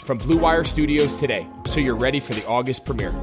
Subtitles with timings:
[0.00, 3.14] from Blue Wire Studios today so you're ready for the August premiere.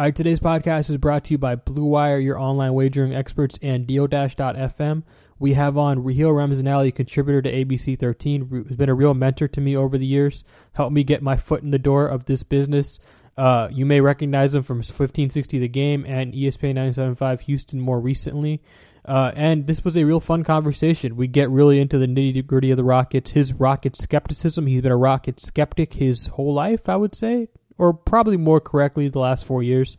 [0.00, 3.58] All right, today's podcast is brought to you by Blue Wire, your online wagering experts,
[3.60, 5.02] and Deal-FM.
[5.38, 9.60] We have on Raheel Ramzanali, contributor to ABC 13, who's been a real mentor to
[9.60, 12.98] me over the years, helped me get my foot in the door of this business.
[13.36, 18.62] Uh, you may recognize him from 1560 The Game and ESPN 97.5 Houston more recently.
[19.04, 21.16] Uh, and this was a real fun conversation.
[21.16, 24.66] We get really into the nitty gritty of the Rockets, his Rocket skepticism.
[24.66, 29.08] He's been a Rocket skeptic his whole life, I would say, or probably more correctly,
[29.08, 29.96] the last four years.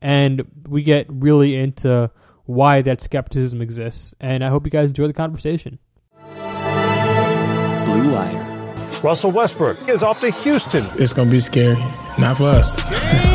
[0.00, 2.10] And we get really into
[2.44, 4.14] why that skepticism exists.
[4.20, 5.78] And I hope you guys enjoy the conversation.
[7.84, 8.50] Blue Wire.
[9.02, 10.86] Russell Westbrook is off to Houston.
[10.94, 11.76] It's going to be scary.
[12.18, 13.30] Not for us.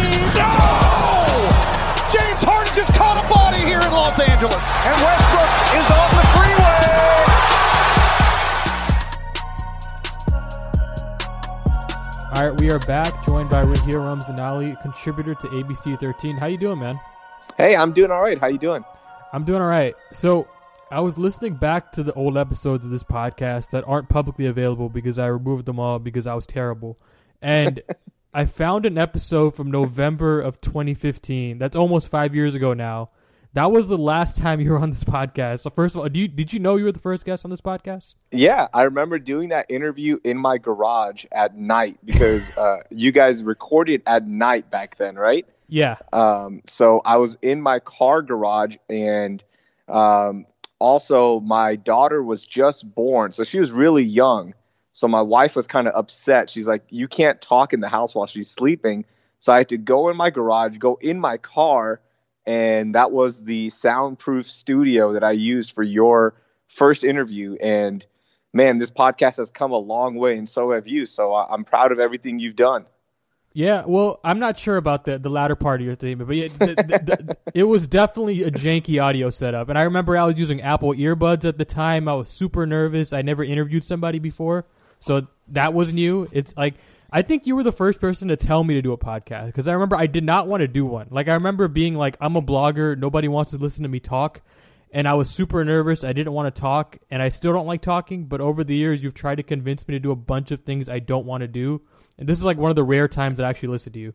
[4.10, 4.56] Los Angeles.
[4.56, 6.82] And Westbrook is on the freeway.
[12.34, 16.38] All right, we are back, joined by Raheel Ramzanali, contributor to ABC 13.
[16.38, 17.00] How you doing, man?
[17.56, 18.40] Hey, I'm doing all right.
[18.40, 18.84] How you doing?
[19.32, 19.94] I'm doing all right.
[20.12, 20.48] So,
[20.90, 24.90] I was listening back to the old episodes of this podcast that aren't publicly available
[24.90, 26.98] because I removed them all because I was terrible.
[27.44, 27.84] And
[28.34, 31.60] I found an episode from November of 2015.
[31.60, 33.10] That's almost five years ago now.
[33.54, 35.62] That was the last time you were on this podcast.
[35.62, 37.62] So first of all, you, did you know you were the first guest on this
[37.62, 38.14] podcast?
[38.32, 43.42] Yeah, I remember doing that interview in my garage at night because uh, you guys
[43.44, 45.48] recorded at night back then, right?
[45.68, 45.98] Yeah.
[46.14, 49.44] Um, so I was in my car garage, and
[49.88, 50.46] um,
[50.78, 54.54] also my daughter was just born, so she was really young.
[54.94, 56.50] So my wife was kind of upset.
[56.50, 59.06] She's like, "You can't talk in the house while she's sleeping."
[59.38, 62.02] So I had to go in my garage, go in my car,
[62.50, 66.34] and that was the soundproof studio that I used for your
[66.68, 67.56] first interview.
[67.62, 68.04] And
[68.54, 71.06] man, this podcast has come a long way, and so have you.
[71.06, 72.88] So I'm proud of everything you've done.
[73.54, 76.48] Yeah, well, I'm not sure about the the latter part of your statement, but yeah,
[76.48, 79.70] the, the, the, it was definitely a janky audio setup.
[79.70, 82.08] And I remember I was using Apple earbuds at the time.
[82.08, 83.14] I was super nervous.
[83.14, 84.66] I never interviewed somebody before,
[85.00, 86.28] so that was new.
[86.32, 86.74] It's like
[87.12, 89.68] I think you were the first person to tell me to do a podcast because
[89.68, 91.08] I remember I did not want to do one.
[91.10, 92.98] Like I remember being like, I'm a blogger.
[92.98, 94.42] Nobody wants to listen to me talk.
[94.92, 96.04] And I was super nervous.
[96.04, 98.26] I didn't want to talk, and I still don't like talking.
[98.26, 100.90] But over the years, you've tried to convince me to do a bunch of things
[100.90, 101.82] I don't want to do.
[102.18, 104.14] And this is like one of the rare times that I actually listen to you.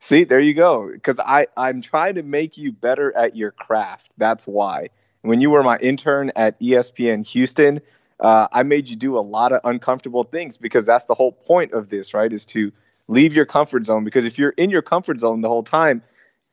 [0.00, 0.90] See, there you go.
[0.92, 4.12] Because I I'm trying to make you better at your craft.
[4.18, 4.88] That's why.
[5.22, 7.80] When you were my intern at ESPN Houston,
[8.22, 11.72] uh, I made you do a lot of uncomfortable things because that's the whole point
[11.72, 12.32] of this, right?
[12.32, 12.72] Is to
[13.08, 14.04] leave your comfort zone.
[14.04, 16.02] Because if you're in your comfort zone the whole time,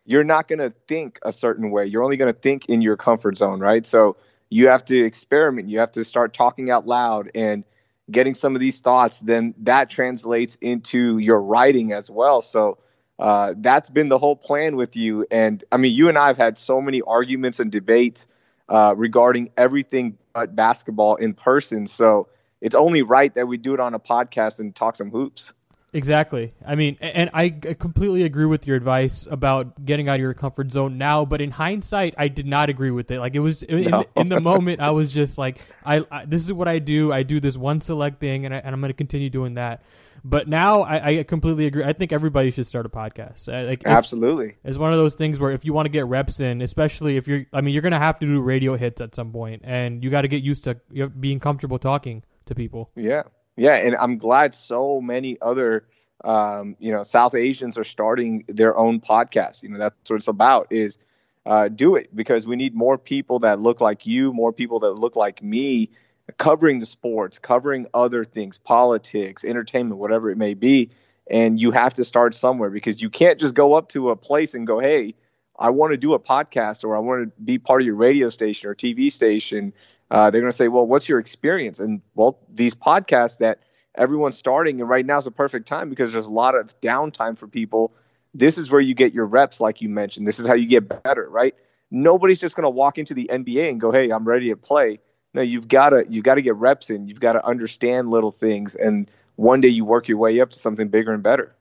[0.03, 1.85] you're not going to think a certain way.
[1.85, 3.85] You're only going to think in your comfort zone, right?
[3.85, 4.18] So
[4.50, 5.69] you have to experiment.
[5.69, 7.63] You have to start talking out loud and
[8.09, 9.19] getting some of these thoughts.
[9.19, 12.41] Then that translates into your writing as well.
[12.41, 12.80] So
[13.19, 15.28] uh, that's been the whole plan with you.
[15.30, 18.28] And I mean, you and I have had so many arguments and debates
[18.69, 21.88] uh, regarding everything but basketball in person.
[21.88, 22.28] So
[22.62, 25.54] it's only right that we do it on a podcast and talk some hoops.
[25.94, 26.51] Exactly.
[26.68, 30.71] I mean, and I completely agree with your advice about getting out of your comfort
[30.71, 31.25] zone now.
[31.25, 33.19] But in hindsight, I did not agree with it.
[33.19, 34.06] Like it was in, no.
[34.15, 37.12] in the moment, I was just like, I, I, this is what I do.
[37.12, 39.83] I do this one select thing, and, I, and I'm going to continue doing that.
[40.24, 41.83] But now I, I, completely agree.
[41.83, 43.47] I think everybody should start a podcast.
[43.47, 46.41] Like if, absolutely, it's one of those things where if you want to get reps
[46.41, 49.15] in, especially if you're, I mean, you're going to have to do radio hits at
[49.15, 50.75] some point, and you got to get used to
[51.07, 52.91] being comfortable talking to people.
[52.95, 53.24] Yeah.
[53.59, 55.85] Yeah, and I'm glad so many other
[56.23, 59.63] um, you know South Asians are starting their own podcast.
[59.63, 60.97] You know that's what it's about is
[61.45, 64.94] uh, do it because we need more people that look like you, more people that
[64.94, 65.89] look like me
[66.38, 70.91] covering the sports, covering other things, politics, entertainment, whatever it may be.
[71.29, 74.53] And you have to start somewhere because you can't just go up to a place
[74.53, 75.15] and go, hey,
[75.57, 78.29] I want to do a podcast or I want to be part of your radio
[78.29, 79.73] station or TV station.
[80.11, 81.79] Uh, they're going to say, well, what's your experience?
[81.79, 83.59] And well, these podcasts that
[83.95, 87.38] everyone's starting, and right now is a perfect time because there's a lot of downtime
[87.38, 87.94] for people.
[88.33, 90.27] This is where you get your reps, like you mentioned.
[90.27, 91.56] This is how you get better, right?
[91.91, 95.00] Nobody's just going to walk into the NBA and go, hey, I'm ready to play.
[95.33, 97.07] No, you've got to you've got to get reps in.
[97.07, 100.59] You've got to understand little things, and one day you work your way up to
[100.59, 101.55] something bigger and better.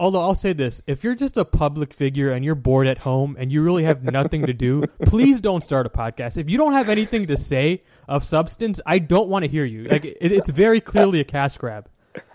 [0.00, 3.36] Although I'll say this, if you're just a public figure and you're bored at home
[3.38, 6.38] and you really have nothing to do, please don't start a podcast.
[6.38, 9.84] If you don't have anything to say of substance, I don't want to hear you.
[9.84, 11.86] Like it, it's very clearly a cash grab.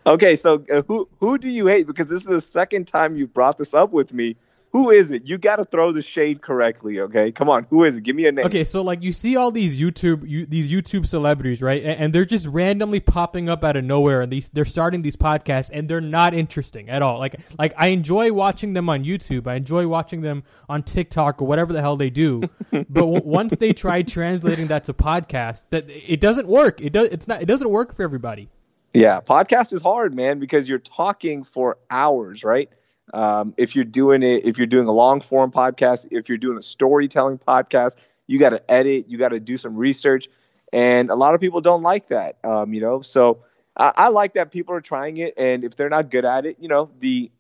[0.06, 1.88] Okay, so uh, who who do you hate?
[1.88, 4.36] Because this is the second time you brought this up with me,
[4.76, 5.26] who is it?
[5.26, 7.32] You got to throw the shade correctly, okay?
[7.32, 8.04] Come on, who is it?
[8.04, 8.46] Give me a name.
[8.46, 11.82] Okay, so like you see all these YouTube you, these YouTube celebrities, right?
[11.82, 15.16] And, and, they're just randomly popping up out of nowhere, and these they're starting these
[15.16, 17.20] podcasts, and they're not interesting at all.
[17.20, 21.48] Like like I enjoy watching them on YouTube, I enjoy watching them on TikTok or
[21.48, 22.42] whatever the hell they do.
[22.72, 26.82] but w- once they try translating that to podcast, that it doesn't work.
[26.82, 27.08] It does.
[27.10, 27.42] It's not.
[27.42, 28.50] It doesn't work for everybody.
[28.94, 32.70] Yeah, podcast is hard, man, because you're talking for hours, right?
[33.14, 36.58] Um, if you're doing it, if you're doing a long form podcast, if you're doing
[36.58, 37.98] a storytelling podcast,
[38.28, 40.28] you got to edit, you got to do some research,
[40.74, 42.38] and a lot of people don't like that.
[42.44, 43.44] Um, you know, so
[43.78, 46.58] I, I like that people are trying it, and if they're not good at it,
[46.60, 47.32] you know, the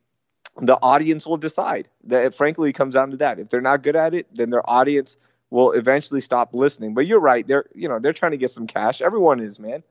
[0.61, 1.89] the audience will decide.
[2.05, 3.39] That frankly, comes down to that.
[3.39, 5.17] If they're not good at it, then their audience
[5.49, 6.93] will eventually stop listening.
[6.93, 9.01] But you're right; they're you know they're trying to get some cash.
[9.01, 9.83] Everyone is, man.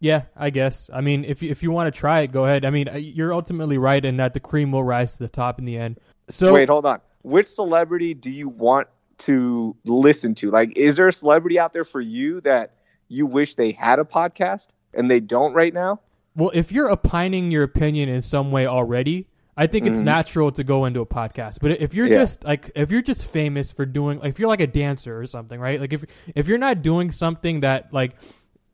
[0.00, 0.88] Yeah, I guess.
[0.92, 2.64] I mean, if you, if you want to try it, go ahead.
[2.64, 5.58] I mean, uh, you're ultimately right in that the cream will rise to the top
[5.58, 6.00] in the end.
[6.30, 7.00] So wait, hold on.
[7.22, 8.88] Which celebrity do you want
[9.18, 10.50] to listen to?
[10.50, 12.76] Like, is there a celebrity out there for you that
[13.08, 16.00] you wish they had a podcast and they don't right now?
[16.34, 19.26] Well, if you're opining your opinion in some way already,
[19.56, 20.06] I think it's mm-hmm.
[20.06, 21.58] natural to go into a podcast.
[21.60, 22.18] But if you're yeah.
[22.18, 25.26] just like if you're just famous for doing like if you're like a dancer or
[25.26, 25.78] something, right?
[25.78, 26.04] Like if
[26.34, 28.16] if you're not doing something that like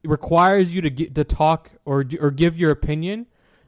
[0.06, 3.26] requires you to get to talk or or give your opinion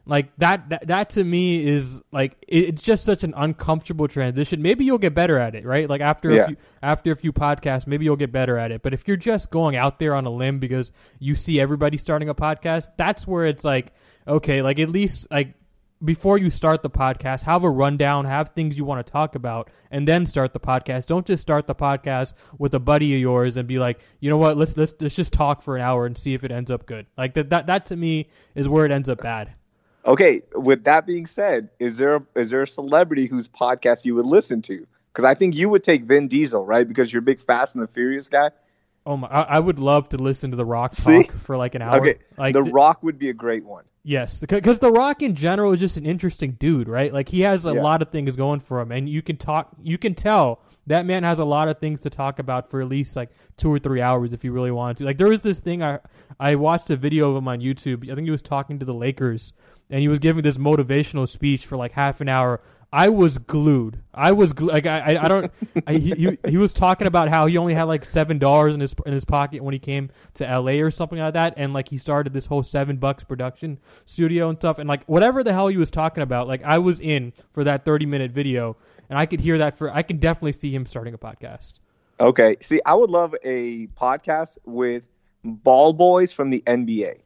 [0.09, 4.59] like that, that that to me is like it's just such an uncomfortable transition.
[4.59, 5.87] Maybe you'll get better at it right?
[5.87, 6.41] Like after yeah.
[6.41, 8.81] a few after a few podcasts maybe you'll get better at it.
[8.81, 12.27] But if you're just going out there on a limb because you see everybody starting
[12.27, 13.93] a podcast that's where it's like
[14.27, 15.53] okay like at least like
[16.03, 19.69] before you start the podcast, have a rundown, have things you want to talk about,
[19.91, 21.07] and then start the podcast.
[21.07, 24.37] Don't just start the podcast with a buddy of yours and be like, you know
[24.37, 26.85] what, let's let's let's just talk for an hour and see if it ends up
[26.85, 27.05] good.
[27.17, 29.53] Like that that that to me is where it ends up bad.
[30.05, 34.15] Okay, with that being said, is there a, is there a celebrity whose podcast you
[34.15, 34.87] would listen to?
[35.11, 36.87] Because I think you would take Vin Diesel, right?
[36.87, 38.51] Because you're a big Fast and the Furious guy.
[39.05, 39.27] Oh my!
[39.27, 41.23] I, I would love to listen to The Rock talk See?
[41.23, 41.99] for like an hour.
[41.99, 43.83] Okay, like The Rock would be a great one.
[44.03, 47.13] Yes, because The Rock in general is just an interesting dude, right?
[47.13, 47.81] Like he has a yeah.
[47.81, 51.23] lot of things going for him, and you can talk, you can tell that man
[51.23, 54.01] has a lot of things to talk about for at least like two or three
[54.01, 55.03] hours if he really wanted to.
[55.03, 55.99] Like there was this thing I
[56.39, 58.09] I watched a video of him on YouTube.
[58.09, 59.51] I think he was talking to the Lakers,
[59.89, 62.61] and he was giving this motivational speech for like half an hour
[62.91, 64.01] I was glued.
[64.13, 64.71] I was glued.
[64.71, 65.51] like I, I, I don't.
[65.85, 68.95] I, he, he was talking about how he only had like seven dollars in his
[69.05, 70.81] in his pocket when he came to L.A.
[70.81, 74.57] or something like that, and like he started this whole seven bucks production studio and
[74.57, 77.63] stuff, and like whatever the hell he was talking about, like I was in for
[77.63, 78.75] that thirty minute video,
[79.07, 79.93] and I could hear that for.
[79.93, 81.79] I can definitely see him starting a podcast.
[82.19, 85.07] Okay, see, I would love a podcast with
[85.43, 87.19] ball boys from the NBA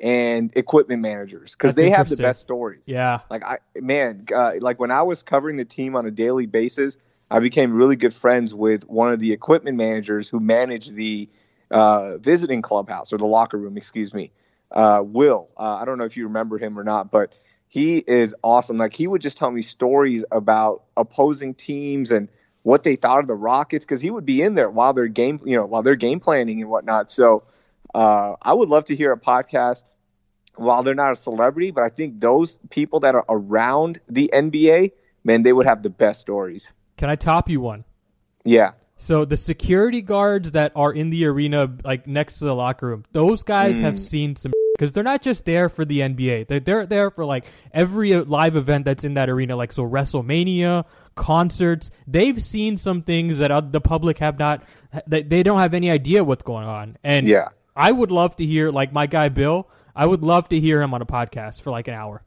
[0.00, 2.69] and equipment managers because they have the best stories.
[2.86, 6.46] Yeah, like I man, uh, like when I was covering the team on a daily
[6.46, 6.96] basis,
[7.30, 11.28] I became really good friends with one of the equipment managers who managed the
[11.70, 13.76] uh, visiting clubhouse or the locker room.
[13.76, 14.32] Excuse me,
[14.72, 15.48] uh, Will.
[15.56, 17.32] Uh, I don't know if you remember him or not, but
[17.68, 18.78] he is awesome.
[18.78, 22.28] Like he would just tell me stories about opposing teams and
[22.62, 25.40] what they thought of the Rockets because he would be in there while they're game,
[25.44, 27.08] you know, while they're game planning and whatnot.
[27.10, 27.44] So
[27.94, 29.84] uh, I would love to hear a podcast
[30.56, 34.92] while they're not a celebrity, but I think those people that are around the NBA,
[35.24, 36.72] man, they would have the best stories.
[36.96, 37.84] Can I top you one?
[38.44, 38.72] Yeah.
[38.96, 43.04] So the security guards that are in the arena, like next to the locker room,
[43.12, 43.82] those guys mm.
[43.82, 46.46] have seen some because they're not just there for the NBA.
[46.48, 50.86] They're, they're there for like every live event that's in that arena, like so WrestleMania,
[51.14, 51.90] concerts.
[52.06, 54.62] They've seen some things that the public have not.
[55.06, 58.70] They don't have any idea what's going on, and yeah, I would love to hear
[58.70, 59.68] like my guy Bill.
[60.00, 62.22] I would love to hear him on a podcast for like an hour.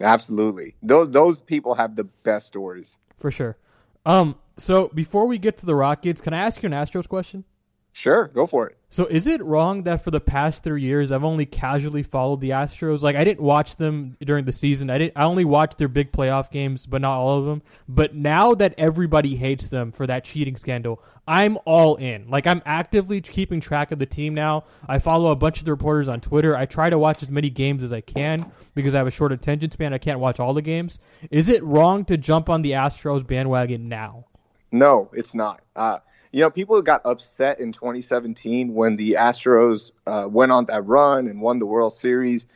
[0.00, 0.74] Absolutely.
[0.82, 2.96] Those those people have the best stories.
[3.18, 3.58] For sure.
[4.06, 7.44] Um so before we get to the Rockets, can I ask you an Astros question?
[7.92, 8.76] Sure, go for it.
[8.88, 12.50] So is it wrong that for the past three years I've only casually followed the
[12.50, 13.02] Astros?
[13.02, 14.90] Like I didn't watch them during the season.
[14.90, 15.12] I didn't.
[15.16, 17.62] I only watched their big playoff games, but not all of them.
[17.88, 22.28] But now that everybody hates them for that cheating scandal, I'm all in.
[22.28, 24.64] Like I'm actively keeping track of the team now.
[24.88, 26.56] I follow a bunch of the reporters on Twitter.
[26.56, 29.30] I try to watch as many games as I can because I have a short
[29.30, 29.92] attention span.
[29.92, 30.98] I can't watch all the games.
[31.30, 34.26] Is it wrong to jump on the Astros bandwagon now?
[34.72, 35.60] No, it's not.
[35.74, 35.98] Uh,
[36.32, 41.26] you know, people got upset in 2017 when the Astros uh, went on that run
[41.26, 42.46] and won the World Series,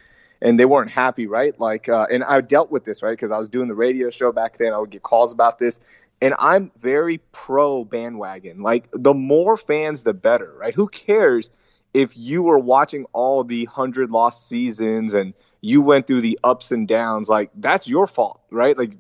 [0.41, 1.59] and they weren't happy, right?
[1.59, 3.13] Like, uh, and I dealt with this, right?
[3.13, 4.73] Because I was doing the radio show back then.
[4.73, 5.81] I would get calls about this,
[6.23, 8.63] and I'm very pro bandwagon.
[8.63, 10.75] Like, the more fans, the better, right?
[10.75, 11.51] Who cares
[11.93, 16.71] if you were watching all the hundred lost seasons and you went through the ups
[16.71, 17.29] and downs?
[17.29, 18.79] Like, that's your fault, right?
[18.79, 18.93] Like,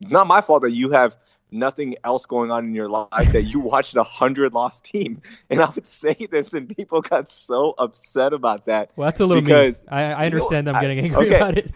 [0.00, 1.14] not my fault that you have
[1.50, 5.22] nothing else going on in your life that you watched a hundred lost team.
[5.50, 8.90] And I would say this, and people got so upset about that.
[8.96, 9.92] Well, that's a little because mean.
[9.92, 11.36] I, I understand you know, I'm getting angry okay.
[11.36, 11.72] about it.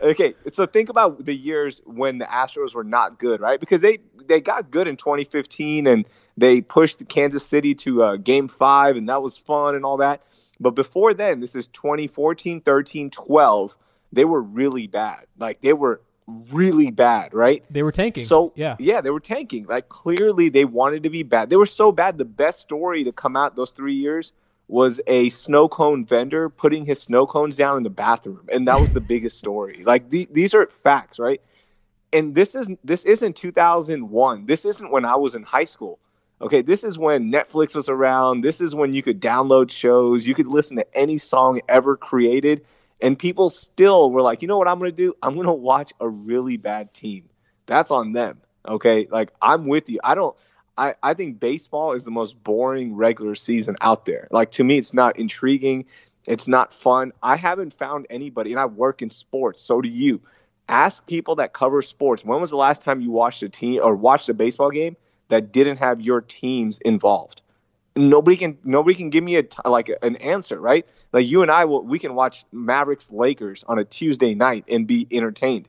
[0.00, 3.60] Okay, so think about the years when the Astros were not good, right?
[3.60, 8.48] Because they they got good in 2015 and they pushed Kansas City to uh, Game
[8.48, 10.22] Five, and that was fun and all that.
[10.58, 13.76] But before then, this is 2014, 13, 12.
[14.12, 15.26] They were really bad.
[15.38, 16.00] Like they were
[16.50, 17.64] really bad, right?
[17.70, 18.24] They were tanking.
[18.24, 19.66] So yeah, yeah, they were tanking.
[19.66, 21.50] Like clearly they wanted to be bad.
[21.50, 22.18] They were so bad.
[22.18, 24.32] The best story to come out those three years
[24.68, 28.80] was a snow cone vendor putting his snow cones down in the bathroom, and that
[28.80, 29.82] was the biggest story.
[29.90, 31.40] Like the, these are facts, right?
[32.12, 34.46] And this is this isn't 2001.
[34.46, 35.98] This isn't when I was in high school.
[36.42, 38.40] Okay, this is when Netflix was around.
[38.42, 40.26] This is when you could download shows.
[40.26, 42.64] You could listen to any song ever created
[43.02, 45.14] and people still were like, you know what I'm going to do?
[45.22, 47.28] I'm going to watch a really bad team.
[47.66, 48.40] That's on them.
[48.66, 49.08] Okay.
[49.10, 50.00] Like, I'm with you.
[50.02, 50.36] I don't,
[50.76, 54.28] I, I think baseball is the most boring regular season out there.
[54.30, 55.86] Like, to me, it's not intriguing.
[56.26, 57.12] It's not fun.
[57.22, 59.62] I haven't found anybody, and I work in sports.
[59.62, 60.20] So do you.
[60.68, 62.24] Ask people that cover sports.
[62.24, 64.96] When was the last time you watched a team or watched a baseball game
[65.28, 67.39] that didn't have your teams involved?
[67.96, 70.86] Nobody can nobody can give me a like an answer, right?
[71.12, 74.86] Like you and I will we can watch Mavericks Lakers on a Tuesday night and
[74.86, 75.68] be entertained.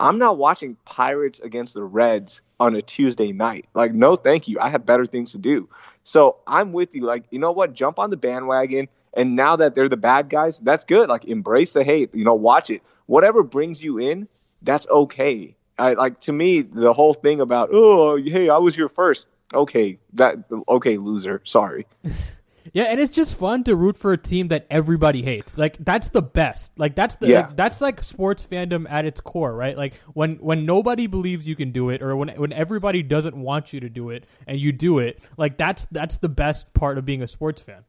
[0.00, 3.66] I'm not watching Pirates against the Reds on a Tuesday night.
[3.74, 4.58] Like no thank you.
[4.60, 5.68] I have better things to do.
[6.02, 7.74] So I'm with you like you know what?
[7.74, 11.08] Jump on the bandwagon and now that they're the bad guys, that's good.
[11.08, 12.82] Like embrace the hate, you know, watch it.
[13.06, 14.28] Whatever brings you in,
[14.62, 15.54] that's okay.
[15.78, 19.98] I, like to me, the whole thing about oh hey, I was here first okay,
[20.14, 20.36] that
[20.68, 21.40] okay, loser.
[21.44, 21.86] Sorry.
[22.72, 25.58] yeah, and it's just fun to root for a team that everybody hates.
[25.58, 26.72] Like that's the best.
[26.78, 27.40] Like that's the yeah.
[27.40, 29.76] like, that's like sports fandom at its core, right?
[29.76, 33.72] Like when when nobody believes you can do it, or when when everybody doesn't want
[33.72, 35.22] you to do it, and you do it.
[35.36, 37.84] Like that's that's the best part of being a sports fan.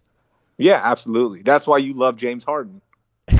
[0.57, 1.41] Yeah, absolutely.
[1.41, 2.81] That's why you love James Harden.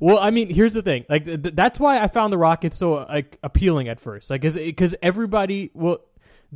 [0.00, 1.04] Well, I mean, here's the thing.
[1.08, 4.30] Like, th- that's why I found the Rockets so like appealing at first.
[4.30, 5.98] Like, because everybody, well,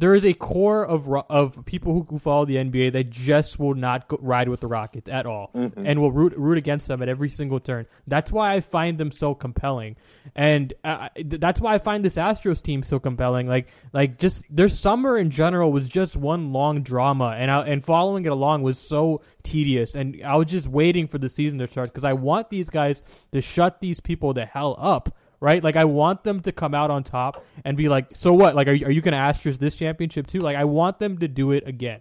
[0.01, 3.75] there is a core of of people who, who follow the NBA that just will
[3.75, 5.87] not go, ride with the Rockets at all, mm-hmm.
[5.87, 7.87] and will root root against them at every single turn.
[8.07, 9.97] That's why I find them so compelling,
[10.35, 13.47] and uh, that's why I find this Astros team so compelling.
[13.47, 17.85] Like like just their summer in general was just one long drama, and I, and
[17.85, 21.71] following it along was so tedious, and I was just waiting for the season to
[21.71, 23.03] start because I want these guys
[23.33, 25.65] to shut these people the hell up right?
[25.65, 28.55] Like I want them to come out on top and be like, so what?
[28.55, 30.41] Like, are you, are you going to Astros this championship too?
[30.41, 32.01] Like, I want them to do it again.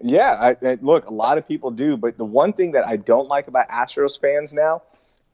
[0.00, 2.96] Yeah, I, I, look, a lot of people do, but the one thing that I
[2.96, 4.82] don't like about Astros fans now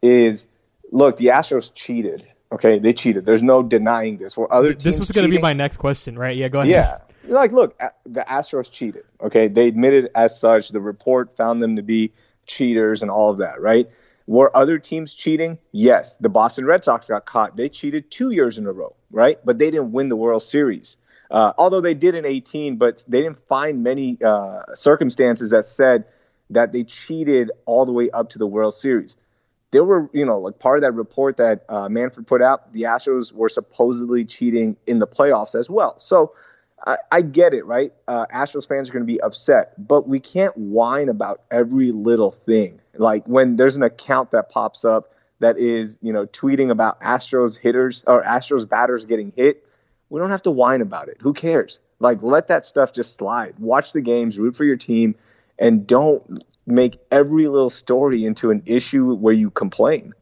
[0.00, 0.46] is,
[0.90, 2.26] look, the Astros cheated.
[2.50, 3.26] Okay, they cheated.
[3.26, 4.36] There's no denying this.
[4.36, 6.36] Where other this was going to be my next question, right?
[6.36, 6.70] Yeah, go ahead.
[6.70, 9.04] Yeah, like, look, the Astros cheated.
[9.20, 10.70] Okay, they admitted as such.
[10.70, 12.12] The report found them to be
[12.46, 13.88] cheaters and all of that, right?
[14.26, 15.58] Were other teams cheating?
[15.70, 16.16] Yes.
[16.16, 17.56] The Boston Red Sox got caught.
[17.56, 19.38] They cheated two years in a row, right?
[19.44, 20.96] But they didn't win the World Series.
[21.30, 26.04] Uh, although they did in 18, but they didn't find many uh, circumstances that said
[26.50, 29.16] that they cheated all the way up to the World Series.
[29.70, 32.82] There were, you know, like part of that report that uh, Manfred put out, the
[32.82, 35.98] Astros were supposedly cheating in the playoffs as well.
[35.98, 36.34] So
[36.86, 37.92] I, I get it, right?
[38.06, 42.30] Uh, Astros fans are going to be upset, but we can't whine about every little
[42.30, 42.80] thing.
[42.94, 47.58] Like when there's an account that pops up that is, you know, tweeting about Astros
[47.58, 49.66] hitters or Astros batters getting hit,
[50.10, 51.18] we don't have to whine about it.
[51.20, 51.80] Who cares?
[51.98, 53.58] Like let that stuff just slide.
[53.58, 55.16] Watch the games, root for your team,
[55.58, 60.12] and don't make every little story into an issue where you complain.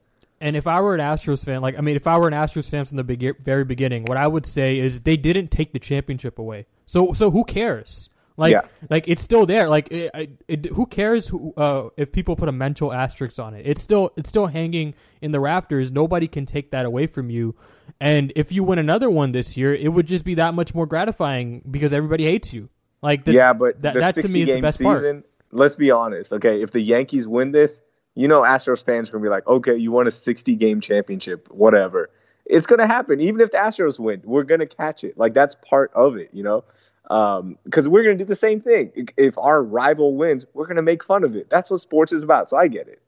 [0.43, 2.69] And if I were an Astros fan, like I mean, if I were an Astros
[2.69, 5.79] fan from the be- very beginning, what I would say is they didn't take the
[5.79, 6.67] championship away.
[6.85, 8.09] So so who cares?
[8.37, 8.63] Like, Yeah.
[8.91, 9.69] like it's still there.
[9.69, 10.11] Like, it,
[10.49, 13.67] it, who cares who, uh, if people put a mental asterisk on it?
[13.67, 15.93] It's still it's still hanging in the rafters.
[15.93, 17.55] Nobody can take that away from you.
[18.01, 20.87] And if you win another one this year, it would just be that much more
[20.87, 22.69] gratifying because everybody hates you.
[23.03, 25.01] Like, the, yeah, but that, the that to me is the best part.
[25.01, 25.25] season.
[25.53, 26.63] Let's be honest, okay?
[26.63, 27.81] If the Yankees win this,
[28.15, 31.49] you know Astros fans are gonna be like, okay, you won a 60 game championship,
[31.51, 32.11] whatever.
[32.45, 34.23] It's gonna happen, even if the Astros win.
[34.25, 35.17] We're gonna catch it.
[35.17, 36.65] Like that's part of it, you know.
[37.11, 39.09] Um, because we're gonna do the same thing.
[39.17, 41.51] If our rival wins, we're gonna make fun of it.
[41.51, 42.49] That's what sports is about.
[42.49, 43.01] So I get it.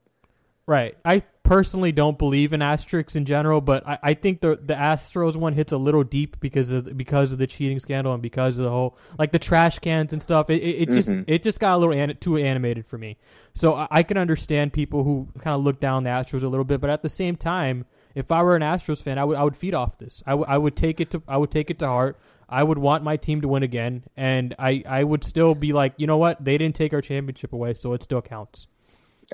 [0.66, 0.96] Right.
[1.04, 5.36] I personally don't believe in asterisks in general, but I, I think the the Astros
[5.36, 8.64] one hits a little deep because of because of the cheating scandal and because of
[8.64, 10.50] the whole like the trash cans and stuff.
[10.50, 11.24] It, it, it just Mhm.
[11.28, 13.16] it just got a little an, too animated for me.
[13.52, 16.64] So I, I can understand people who kind of look down the Astros a little
[16.64, 17.84] bit, but at the same time,
[18.14, 20.22] if I were an Astros fan, I would I would feed off this.
[20.26, 22.18] I, w- I would take it to I would take it to heart.
[22.48, 25.94] I would want my team to win again, and I, I would still be like,
[25.96, 26.44] you know what?
[26.44, 28.66] They didn't take our championship away, so it still counts.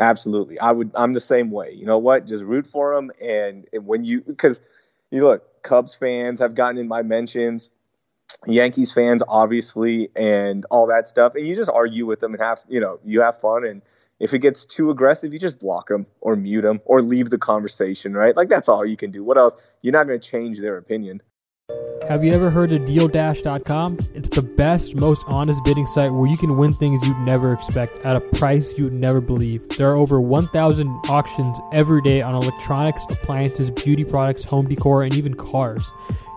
[0.01, 0.61] Absolutely.
[0.61, 1.73] I would I'm the same way.
[1.75, 2.27] You know what?
[2.27, 4.63] Just root for them and, and when you cuz
[5.13, 7.71] you look, Cubs fans have gotten in my mentions,
[8.47, 12.65] Yankees fans obviously and all that stuff and you just argue with them and have,
[12.69, 13.83] you know, you have fun and
[14.21, 17.39] if it gets too aggressive, you just block them or mute them or leave the
[17.39, 18.37] conversation, right?
[18.37, 19.25] Like that's all you can do.
[19.25, 19.57] What else?
[19.83, 21.23] You're not going to change their opinion.
[22.09, 23.99] Have you ever heard of DealDash.com?
[24.15, 28.05] It's the best, most honest bidding site where you can win things you'd never expect
[28.05, 29.69] at a price you'd never believe.
[29.69, 35.15] There are over 1,000 auctions every day on electronics, appliances, beauty products, home decor, and
[35.15, 35.93] even cars.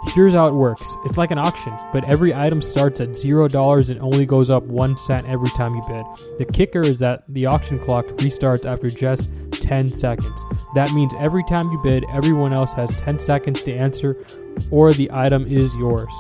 [0.07, 3.99] Here's how it works it's like an auction, but every item starts at $0 and
[4.01, 6.05] only goes up 1 cent every time you bid.
[6.37, 10.45] The kicker is that the auction clock restarts after just 10 seconds.
[10.75, 14.23] That means every time you bid, everyone else has 10 seconds to answer
[14.69, 16.13] or the item is yours.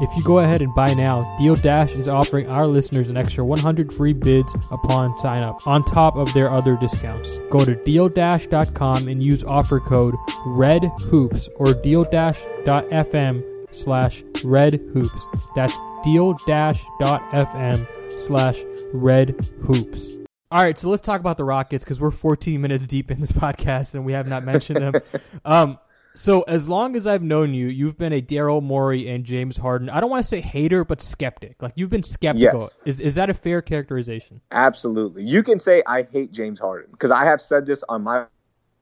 [0.00, 3.44] If you go ahead and buy now, Deal Dash is offering our listeners an extra
[3.44, 7.38] 100 free bids upon sign up, on top of their other discounts.
[7.50, 10.14] Go to dealdash.com and use offer code
[10.46, 15.26] REDHOOPS or dealdash.fm slash redhoops.
[15.56, 20.10] That's deal-fm slash redhoops.
[20.50, 23.32] All right, so let's talk about the Rockets because we're 14 minutes deep in this
[23.44, 24.94] podcast and we have not mentioned them.
[25.44, 25.78] um,
[26.18, 29.88] so as long as I've known you, you've been a Daryl Morey and James Harden.
[29.88, 31.62] I don't want to say hater, but skeptic.
[31.62, 32.62] Like you've been skeptical.
[32.62, 32.74] Yes.
[32.84, 34.40] Is is that a fair characterization?
[34.50, 35.22] Absolutely.
[35.22, 38.26] You can say I hate James Harden because I have said this on my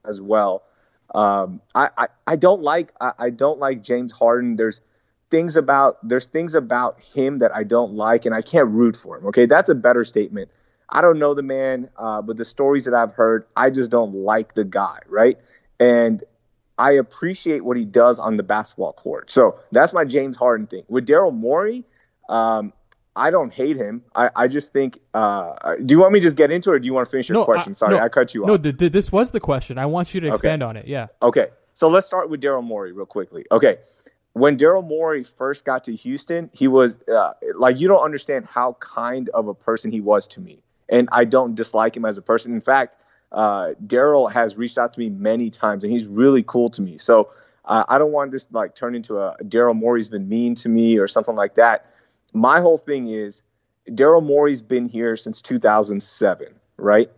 [0.07, 0.63] as well.
[1.15, 4.57] Um, I, I, I don't like I, I don't like James Harden.
[4.57, 4.81] There's
[5.31, 9.19] things about there's things about him that I don't like, and I can't root for
[9.19, 9.27] him.
[9.27, 10.51] Okay, that's a better statement.
[10.89, 14.15] I don't know the man, uh, but the stories that I've heard, I just don't
[14.15, 15.37] like the guy, right?
[15.79, 16.23] And
[16.79, 19.31] I appreciate what he does on the basketball court.
[19.31, 20.85] So that's my James Harden thing.
[20.89, 21.85] With Daryl Morey,
[22.29, 22.73] um,
[23.15, 24.03] I don't hate him.
[24.15, 25.01] I, I just think.
[25.15, 27.11] Uh, do you want me to just get into it, or do you want to
[27.11, 27.71] finish your No, question?
[27.71, 28.49] I- Sorry, no, I cut you off.
[28.49, 29.79] No, th- th- this was the question.
[29.79, 30.87] I want you to expand on it.
[30.87, 31.07] Yeah.
[31.23, 33.47] Okay, so let's start with Daryl Morey real quickly.
[33.51, 33.79] Okay,
[34.35, 38.77] when Daryl Morey first got to Houston, he was uh, like you don't understand how
[38.81, 42.23] kind of a person he was to me, and I don't dislike him as a
[42.23, 42.53] person.
[42.53, 42.99] In fact,
[43.37, 46.97] uh, Daryl has reached out to me many times, and he's really cool to me.
[46.97, 47.29] So
[47.67, 50.99] uh, I don't want this like turn into a Daryl Morey's been mean to me
[50.99, 51.91] or something like that.
[52.33, 53.43] My whole thing is
[53.89, 57.11] Daryl Morey's been here since 2007, right?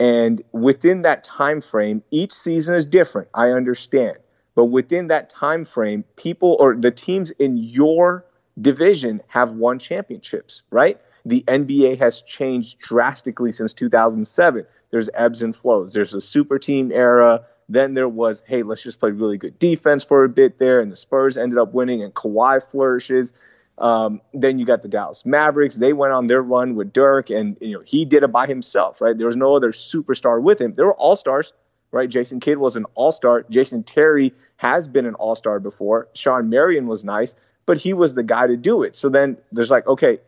[0.00, 3.28] And within that time frame, each season is different.
[3.34, 4.16] I understand.
[4.54, 8.24] But within that time frame, people or the teams in your
[8.60, 10.98] division have won championships, right?
[11.26, 14.66] The NBA has changed drastically since 2007.
[14.90, 15.92] There's ebbs and flows.
[15.92, 17.46] There's a super team era.
[17.68, 20.80] Then there was, hey, let's just play really good defense for a bit there.
[20.80, 23.32] And the Spurs ended up winning, and Kawhi flourishes.
[23.76, 25.76] Um, then you got the Dallas Mavericks.
[25.76, 29.00] They went on their run with Dirk, and you know he did it by himself,
[29.00, 29.16] right?
[29.16, 30.74] There was no other superstar with him.
[30.74, 31.52] They were all stars,
[31.92, 32.08] right?
[32.08, 33.44] Jason Kidd was an all star.
[33.48, 36.08] Jason Terry has been an all star before.
[36.14, 38.96] Shawn Marion was nice, but he was the guy to do it.
[38.96, 40.18] So then there's like, okay,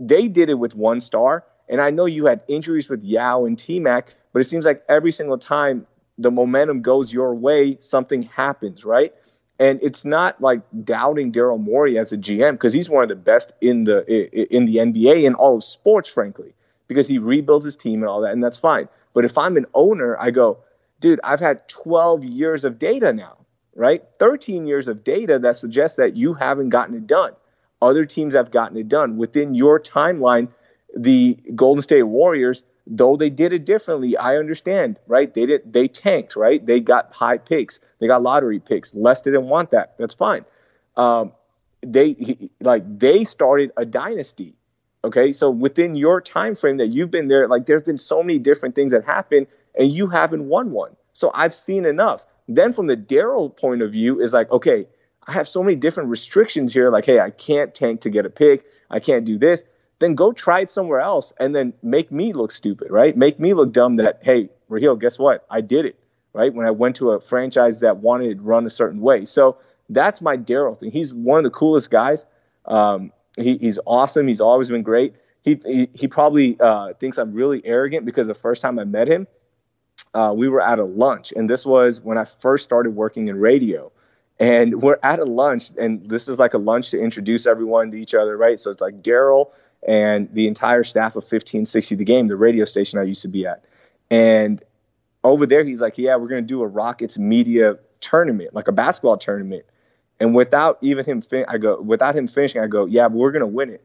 [0.00, 3.58] they did it with one star, and I know you had injuries with Yao and
[3.58, 5.86] T Mac, but it seems like every single time
[6.18, 9.14] the momentum goes your way, something happens, right?
[9.58, 13.14] And it's not like doubting Daryl Morey as a GM because he's one of the
[13.14, 14.04] best in the
[14.54, 16.54] in the NBA and all of sports, frankly,
[16.88, 18.88] because he rebuilds his team and all that, and that's fine.
[19.14, 20.58] But if I'm an owner, I go,
[21.00, 23.38] dude, I've had 12 years of data now,
[23.74, 24.02] right?
[24.18, 27.32] 13 years of data that suggests that you haven't gotten it done.
[27.82, 30.48] Other teams have gotten it done within your timeline.
[30.96, 35.86] The Golden State Warriors though they did it differently i understand right they did they
[35.86, 40.14] tanked right they got high picks they got lottery picks les didn't want that that's
[40.14, 40.44] fine
[40.96, 41.30] um,
[41.82, 44.56] they he, like they started a dynasty
[45.02, 48.38] Okay, so within your time frame that you've been there, like there's been so many
[48.38, 49.46] different things that happen,
[49.78, 50.94] and you haven't won one.
[51.14, 52.26] So I've seen enough.
[52.48, 54.86] Then from the Daryl point of view, is like, okay,
[55.26, 56.90] I have so many different restrictions here.
[56.90, 58.64] Like, hey, I can't tank to get a pick.
[58.90, 59.64] I can't do this.
[60.00, 63.16] Then go try it somewhere else, and then make me look stupid, right?
[63.16, 63.96] Make me look dumb.
[63.96, 65.46] That hey, Raheel, guess what?
[65.48, 65.96] I did it,
[66.32, 66.52] right?
[66.52, 69.26] When I went to a franchise that wanted to run a certain way.
[69.26, 69.58] So
[69.90, 70.90] that's my Daryl thing.
[70.90, 72.24] He's one of the coolest guys.
[72.64, 74.26] Um, he, he's awesome.
[74.26, 75.14] He's always been great.
[75.42, 79.06] He he, he probably uh, thinks I'm really arrogant because the first time I met
[79.06, 79.26] him,
[80.14, 83.38] uh, we were at a lunch, and this was when I first started working in
[83.38, 83.92] radio.
[84.38, 87.98] And we're at a lunch, and this is like a lunch to introduce everyone to
[87.98, 88.58] each other, right?
[88.58, 89.50] So it's like Daryl
[89.86, 93.46] and the entire staff of 1560 The Game, the radio station I used to be
[93.46, 93.64] at.
[94.10, 94.62] And
[95.24, 98.72] over there, he's like, Yeah, we're going to do a Rockets media tournament, like a
[98.72, 99.64] basketball tournament.
[100.18, 103.32] And without even him, fin- I go, without him finishing, I go, Yeah, but we're
[103.32, 103.84] going to win it.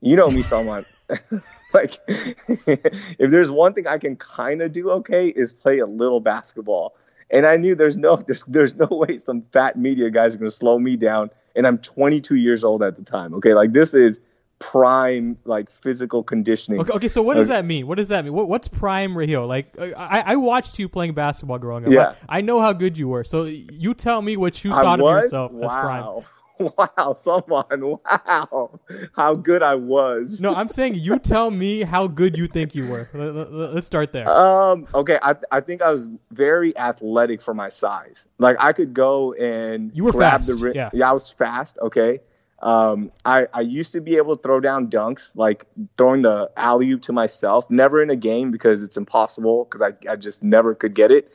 [0.00, 0.86] You know me, Salman.
[1.72, 6.20] like, if there's one thing I can kind of do okay is play a little
[6.20, 6.94] basketball.
[7.28, 10.50] And I knew there's no there's there's no way some fat media guys are going
[10.50, 11.30] to slow me down.
[11.56, 13.34] And I'm 22 years old at the time.
[13.34, 14.20] Okay, like this is
[14.58, 16.80] prime like physical conditioning.
[16.80, 17.86] Okay, okay so what does that mean?
[17.86, 18.32] What does that mean?
[18.32, 19.46] What, what's prime Raheel?
[19.46, 21.92] Like I, I watched you playing basketball growing up.
[21.92, 22.14] Yeah.
[22.28, 23.24] I, I know how good you were.
[23.24, 25.16] So you tell me what you I thought was?
[25.16, 25.80] of yourself as wow.
[25.82, 26.26] prime.
[26.58, 28.80] Wow, someone, wow,
[29.14, 30.40] how good I was.
[30.40, 33.10] No, I'm saying you tell me how good you think you were.
[33.12, 34.26] Let, let, let's start there.
[34.26, 38.26] Um, okay, I I think I was very athletic for my size.
[38.38, 40.88] Like I could go and You were grab fast, the yeah.
[40.94, 41.76] yeah, I was fast.
[41.82, 42.20] Okay.
[42.60, 45.66] Um, I, I used to be able to throw down dunks, like
[45.96, 47.70] throwing the alley oop to myself.
[47.70, 51.30] Never in a game because it's impossible because I, I just never could get it.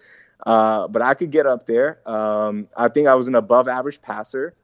[0.46, 2.00] Uh, but I could get up there.
[2.10, 4.56] Um, I think I was an above average passer.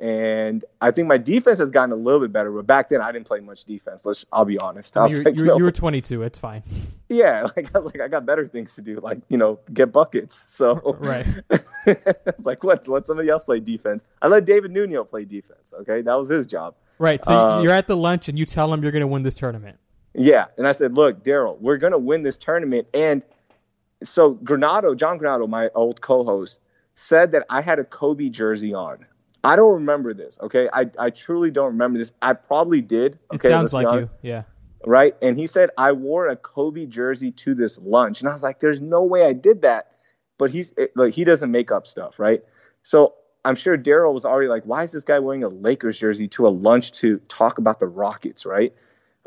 [0.00, 3.12] And I think my defense has gotten a little bit better, but back then I
[3.12, 4.04] didn't play much defense.
[4.04, 4.96] Let's, I'll be honest.
[4.96, 5.56] I I you're, like, you're, no.
[5.56, 6.22] you were 22.
[6.22, 6.64] It's fine.
[7.08, 9.92] yeah, like I was like, I got better things to do, like you know, get
[9.92, 10.44] buckets.
[10.54, 11.26] So Right.
[11.86, 14.04] it's like let let somebody else play defense.
[14.20, 15.72] I let David Nuno play defense.
[15.80, 16.74] Okay, that was his job.
[16.98, 17.24] Right.
[17.24, 19.34] So Um, you're at the lunch and you tell him you're going to win this
[19.34, 19.78] tournament.
[20.14, 22.86] Yeah, and I said, look, Daryl, we're gonna win this tournament.
[22.94, 23.24] And
[24.02, 26.60] so Granato, John Granato, my old co-host,
[26.94, 29.06] said that I had a Kobe jersey on.
[29.44, 30.38] I don't remember this.
[30.40, 32.12] Okay, I I truly don't remember this.
[32.22, 33.18] I probably did.
[33.32, 34.10] It sounds like you.
[34.22, 34.42] Yeah.
[34.86, 35.14] right?
[35.22, 38.60] And he said I wore a Kobe jersey to this lunch, and I was like,
[38.60, 39.92] "There's no way I did that."
[40.38, 42.42] But he's it- like, he doesn't make up stuff, right?
[42.82, 46.26] So I'm sure Daryl was already like, "Why is this guy wearing a Lakers jersey
[46.28, 48.74] to a lunch to talk about the Rockets?" Right?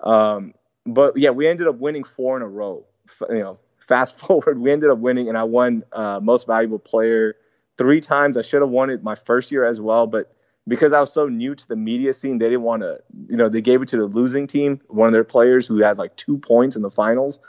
[0.03, 0.53] Um,
[0.86, 2.86] but yeah, we ended up winning four in a row.
[3.08, 6.80] F- you know, fast forward, we ended up winning, and I won uh, most valuable
[6.80, 7.36] player
[7.78, 8.38] three times.
[8.38, 10.34] I should have won it my first year as well, but
[10.68, 13.48] because I was so new to the media scene, they didn't want to, you know,
[13.50, 16.38] they gave it to the losing team, one of their players who had like two
[16.38, 17.40] points in the finals.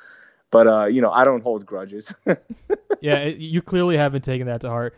[0.51, 2.15] But, uh, you know, I don't hold grudges.
[3.01, 3.27] Yeah.
[3.27, 4.97] you clearly haven't taken that to heart.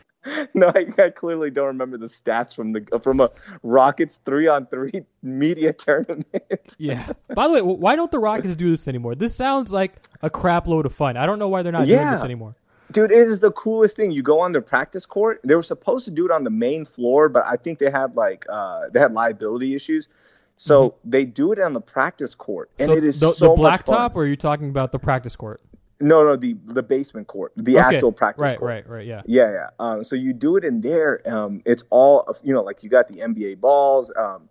[0.54, 3.30] no, I, I clearly don't remember the stats from the from a
[3.62, 6.26] Rockets three on three media tournament.
[6.78, 7.06] Yeah.
[7.34, 9.14] By the way, why don't the Rockets do this anymore?
[9.14, 11.16] This sounds like a crap load of fun.
[11.16, 12.54] I don't know why they're not doing this anymore.
[12.92, 14.10] Dude, it is the coolest thing.
[14.10, 15.40] You go on their practice court.
[15.44, 18.16] They were supposed to do it on the main floor, but I think they had
[18.16, 20.08] like uh, they had liability issues.
[20.56, 23.62] So they do it on the practice court, and so it is the, so the
[23.62, 25.62] blacktop, or are you talking about the practice court?
[26.00, 27.96] No, no, the the basement court, the Okay.
[27.96, 28.68] actual practice Right, court.
[28.68, 29.06] Right, right, right.
[29.06, 29.22] Yeah.
[29.24, 29.68] Yeah, yeah.
[29.78, 31.22] Um, so you do it in there.
[31.26, 34.12] Um, it's all you know, like you got the NBA balls.
[34.16, 34.48] Um,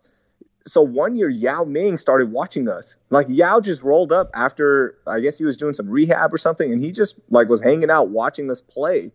[0.69, 2.95] so one year Yao Ming started watching us.
[3.09, 6.71] Like Yao just rolled up after I guess he was doing some rehab or something,
[6.71, 9.11] and he just like was hanging out watching us play.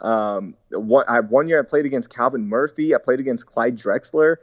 [0.00, 2.94] Um, one, I, one year I played against Calvin Murphy.
[2.94, 4.36] I played against Clyde Drexler.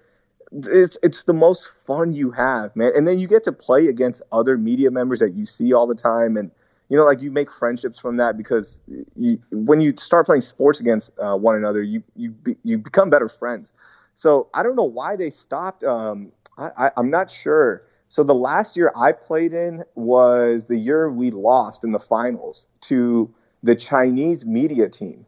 [0.52, 2.94] It's it's the most fun you have, man.
[2.96, 5.96] And then you get to play against other media members that you see all the
[5.96, 6.52] time, and
[6.90, 8.80] you know, like you make friendships from that because
[9.16, 13.10] you, when you start playing sports against uh, one another, you you be, you become
[13.10, 13.74] better friends.
[14.18, 15.84] So I don't know why they stopped.
[15.84, 17.84] Um, I, I, I'm not sure.
[18.10, 22.68] So the last year I played in was the year we lost in the finals
[22.82, 25.26] to the Chinese media team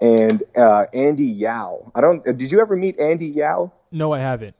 [0.00, 1.92] and uh, Andy Yao.
[1.94, 2.24] I don't.
[2.24, 3.72] Did you ever meet Andy Yao?
[3.92, 4.56] No, I haven't.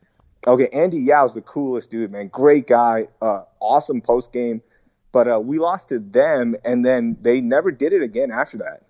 [0.47, 2.29] Okay, Andy Yao's the coolest dude, man.
[2.29, 4.63] Great guy, uh, awesome post game.
[5.13, 8.83] But uh, we lost to them, and then they never did it again after that.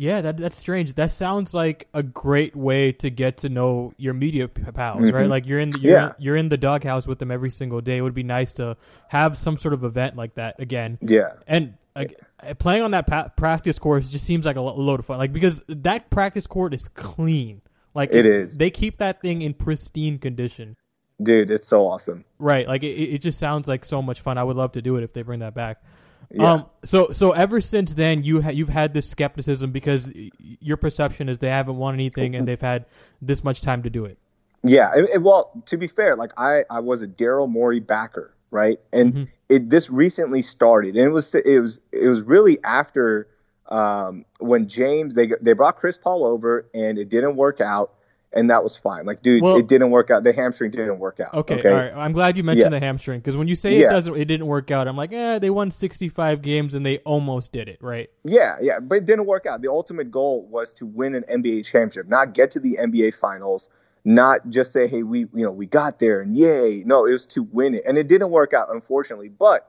[0.00, 0.94] Yeah, that that's strange.
[0.94, 5.28] That sounds like a great way to get to know your media pals, right?
[5.28, 6.06] Like you're in the, you're, Mm-hmm.
[6.06, 6.14] Yeah.
[6.16, 7.96] in, you're in the doghouse with them every single day.
[7.98, 8.76] It would be nice to
[9.08, 10.98] have some sort of event like that again.
[11.02, 11.32] Yeah.
[11.48, 12.14] And like,
[12.60, 15.18] playing on that pa- practice course just seems like a lo- load of fun.
[15.18, 17.60] Like because that practice court is clean.
[17.92, 18.56] Like It is.
[18.56, 20.76] They keep that thing in pristine condition.
[21.20, 22.24] dude, it's so awesome.
[22.38, 24.38] Right, like it, it just sounds like so much fun.
[24.38, 25.82] I would love to do it if they bring that back.
[26.30, 26.52] Yeah.
[26.52, 30.76] Um, so so ever since then, you ha- you've had this skepticism because y- your
[30.76, 32.84] perception is they haven't won anything and they've had
[33.22, 34.18] this much time to do it.
[34.62, 38.34] Yeah, and- and well, to be fair, like I, I was a Daryl Morey backer,
[38.50, 38.78] right?
[38.92, 43.28] And it this recently started, and it was it was it was really after
[43.70, 47.94] um, when James they they brought Chris Paul over, and it didn't work out,
[48.32, 49.06] and that was fine.
[49.06, 50.22] Like, dude, Well- it didn't work out.
[50.22, 51.32] The hamstring didn't work out.
[51.34, 51.92] Okay, Okay, all right.
[51.96, 52.78] I'm glad you mentioned Yeah.
[52.78, 53.88] the hamstring because when you say it Yeah.
[53.90, 54.86] doesn't, it didn't work out.
[54.86, 58.10] I'm like, eh, they won 65 games and they almost did it, right?
[58.24, 59.62] Yeah, yeah, but it didn't work out.
[59.62, 63.70] The ultimate goal was to win an NBA championship, not get to the NBA finals,
[64.04, 67.26] not just say, "Hey, we, you know, we got there and yay." No, it was
[67.26, 69.28] to win it, and it didn't work out, unfortunately.
[69.28, 69.68] But,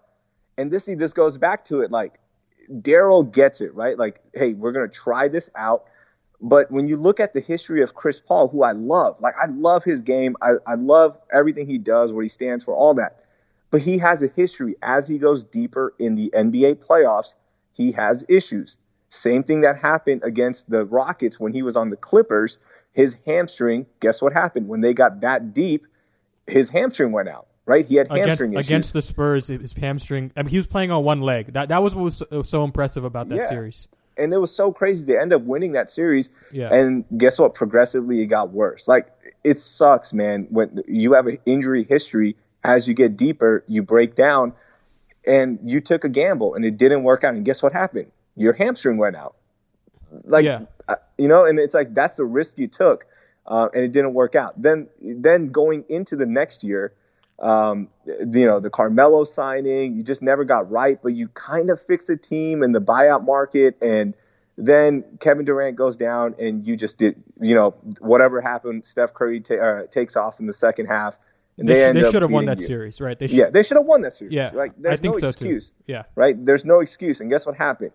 [0.57, 1.91] and this, see, this goes back to it.
[1.91, 2.19] Like,
[2.71, 3.97] Daryl gets it, right?
[3.97, 5.85] Like, hey, we're gonna try this out.
[6.41, 9.47] But when you look at the history of Chris Paul, who I love, like I
[9.47, 13.23] love his game, I, I love everything he does, what he stands for, all that.
[13.71, 17.35] But he has a history as he goes deeper in the NBA playoffs,
[17.73, 18.77] he has issues.
[19.09, 22.57] Same thing that happened against the Rockets when he was on the Clippers.
[22.91, 24.67] His hamstring, guess what happened?
[24.67, 25.85] When they got that deep,
[26.47, 27.85] his hamstring went out, right?
[27.85, 28.67] He had Against, hamstring issues.
[28.67, 30.31] against the Spurs, his hamstring.
[30.35, 31.53] I mean, he was playing on one leg.
[31.53, 33.49] That that was what was so, so impressive about that Yeah.
[33.49, 33.87] series.
[34.19, 35.05] And it was so crazy.
[35.05, 36.29] They end up winning that series.
[36.51, 36.73] Yeah.
[36.73, 37.53] And guess what?
[37.53, 38.87] Progressively, it got worse.
[38.87, 39.07] Like
[39.43, 40.47] it sucks, man.
[40.49, 44.53] When you have an injury history, as you get deeper, you break down,
[45.25, 47.33] and you took a gamble, and it didn't work out.
[47.35, 48.11] And guess what happened?
[48.35, 49.35] Your hamstring went out.
[50.23, 50.61] Like, Yeah.
[50.87, 53.05] uh, you know, and it's like that's the risk you took,
[53.45, 54.61] uh, and it didn't work out.
[54.61, 56.93] Then, then going into the next year,
[57.39, 61.81] um, you know, the Carmelo signing, you just never got right, but you kind of
[61.81, 63.77] fixed the team and the buyout market.
[63.81, 64.13] And
[64.57, 69.39] then Kevin Durant goes down and you just did, you know, whatever happened, Steph Curry
[69.41, 71.17] ta- uh, takes off in the second half.
[71.57, 72.67] And They, they, they should have won that you.
[72.67, 73.17] series, right?
[73.17, 74.33] They should, Yeah, they should have won that series.
[74.33, 75.75] Yeah, Like, there's I think no so excuse too.
[75.87, 76.35] Yeah, right?
[76.45, 77.21] There's no excuse.
[77.21, 77.91] And guess what happened?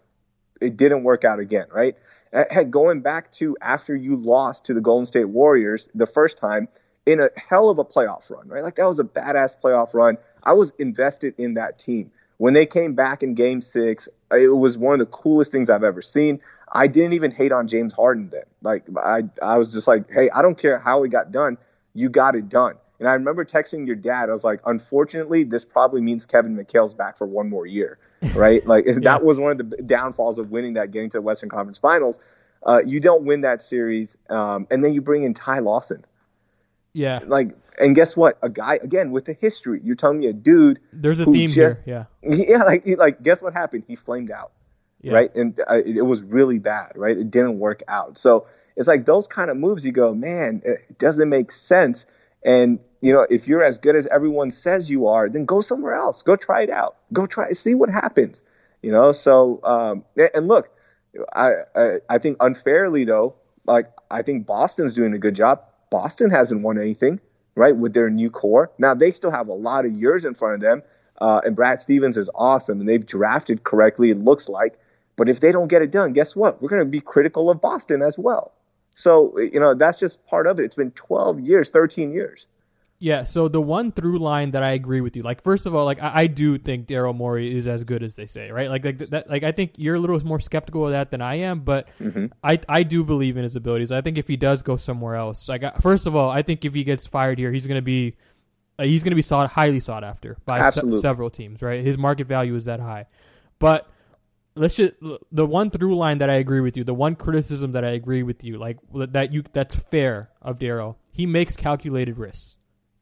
[0.60, 1.96] It didn't work out again, right?
[2.32, 6.68] Heck, going back to after you lost to the Golden State Warriors the first time
[7.06, 8.62] in a hell of a playoff run, right?
[8.62, 10.18] Like that was a badass playoff run.
[10.42, 12.10] I was invested in that team.
[12.38, 15.84] When they came back in game six, it was one of the coolest things I've
[15.84, 16.40] ever seen.
[16.72, 18.44] I didn't even hate on James Harden then.
[18.62, 21.58] Like I, I was just like, hey, I don't care how it got done.
[21.92, 22.74] You got it done.
[22.98, 24.28] And I remember texting your dad.
[24.28, 27.98] I was like, unfortunately, this probably means Kevin McHale's back for one more year,
[28.34, 28.64] right?
[28.66, 31.78] like that was one of the downfalls of winning that, getting to the Western Conference
[31.78, 32.18] Finals.
[32.66, 36.04] Uh, you don't win that series, um, and then you bring in Ty Lawson.
[36.94, 37.20] Yeah.
[37.26, 38.38] Like, and guess what?
[38.42, 39.80] A guy again with a history.
[39.84, 40.80] You're telling me a dude.
[40.92, 42.08] There's a theme just- here.
[42.22, 43.84] Yeah, Yeah, like, like guess what happened?
[43.86, 44.52] He flamed out
[45.04, 45.12] yeah.
[45.12, 45.34] right?
[45.34, 47.16] And uh, it, it was really bad, right?
[47.16, 48.16] It didn't work out.
[48.16, 49.84] So it's like those kind of moves.
[49.84, 52.06] You go, man, it doesn't make sense.
[52.44, 55.94] And you know, if you're as good as everyone says you are, then go somewhere
[55.94, 56.22] else.
[56.22, 56.96] Go try it out.
[57.12, 58.42] Go try, see what happens.
[58.82, 59.12] You know.
[59.12, 60.04] So um,
[60.34, 60.70] and look,
[61.34, 63.34] I, I I think unfairly though,
[63.66, 65.64] like I think Boston's doing a good job.
[65.94, 67.20] Boston hasn't won anything,
[67.54, 68.68] right, with their new core.
[68.78, 70.82] Now they still have a lot of years in front of them.
[71.20, 74.10] Uh, and Brad Stevens is awesome, and they've drafted correctly.
[74.10, 74.76] It looks like,
[75.14, 76.60] but if they don't get it done, guess what?
[76.60, 78.50] We're going to be critical of Boston as well.
[78.96, 80.64] So you know that's just part of it.
[80.64, 82.48] It's been 12 years, 13 years.
[83.04, 85.84] Yeah, so the one through line that I agree with you, like first of all,
[85.84, 88.70] like I, I do think Daryl Morey is as good as they say, right?
[88.70, 91.34] Like, like that, like I think you're a little more skeptical of that than I
[91.34, 91.86] am, but
[92.42, 93.92] I I do believe in his abilities.
[93.92, 96.72] I think if he does go somewhere else, like first of all, I think if
[96.72, 98.16] he gets fired here, he's gonna be
[98.78, 101.84] uh, he's gonna be sought highly sought after by se- several teams, right?
[101.84, 103.04] His market value is that high,
[103.58, 103.86] but
[104.56, 104.94] let's just
[105.30, 108.22] the one through line that I agree with you, the one criticism that I agree
[108.22, 110.96] with you, like that you that's fair of Daryl.
[111.12, 112.56] He makes calculated risks,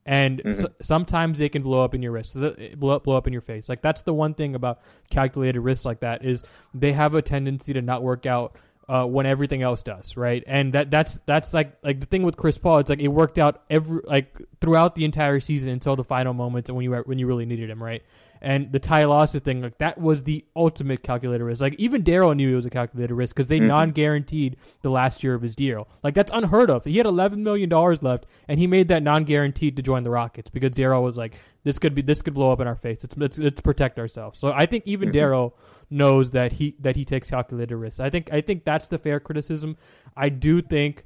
[0.05, 0.51] and mm-hmm.
[0.51, 3.33] s- sometimes they can blow up in your wrist, the- blow up, blow up in
[3.33, 3.69] your face.
[3.69, 6.43] Like that's the one thing about calculated risks like that is
[6.75, 8.57] they have a tendency to not work out.
[8.89, 10.43] Uh, when everything else does, right?
[10.47, 12.79] And that that's that's like like the thing with Chris Paul.
[12.79, 16.69] It's like it worked out every like throughout the entire season until the final moments
[16.69, 18.03] and when you were- when you really needed him, right?
[18.45, 21.61] And the Ty Lawson thing, like that was the ultimate calculated risk.
[21.63, 25.35] Like even Daryl knew it was a calculated risk because they non-guaranteed the last year
[25.35, 25.87] of his deal.
[26.03, 26.85] Like that's unheard of.
[26.85, 30.51] He had eleven million dollars left, and he made that non-guaranteed to join the Rockets
[30.51, 33.05] because Daryl was like, "This could be, this could blow up in our face.
[33.05, 35.19] It's let's, let's protect ourselves." So I think even mm-hmm.
[35.19, 35.53] Daryl
[35.91, 38.01] knows that he that he takes calculated risks.
[38.01, 39.77] I think I think that's the fair criticism.
[40.17, 41.05] I do think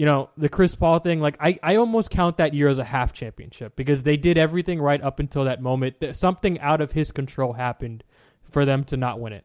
[0.00, 2.84] you know, the Chris Paul thing, like I, I almost count that year as a
[2.84, 5.96] half championship because they did everything right up until that moment.
[6.12, 8.02] Something out of his control happened
[8.42, 9.44] for them to not win it.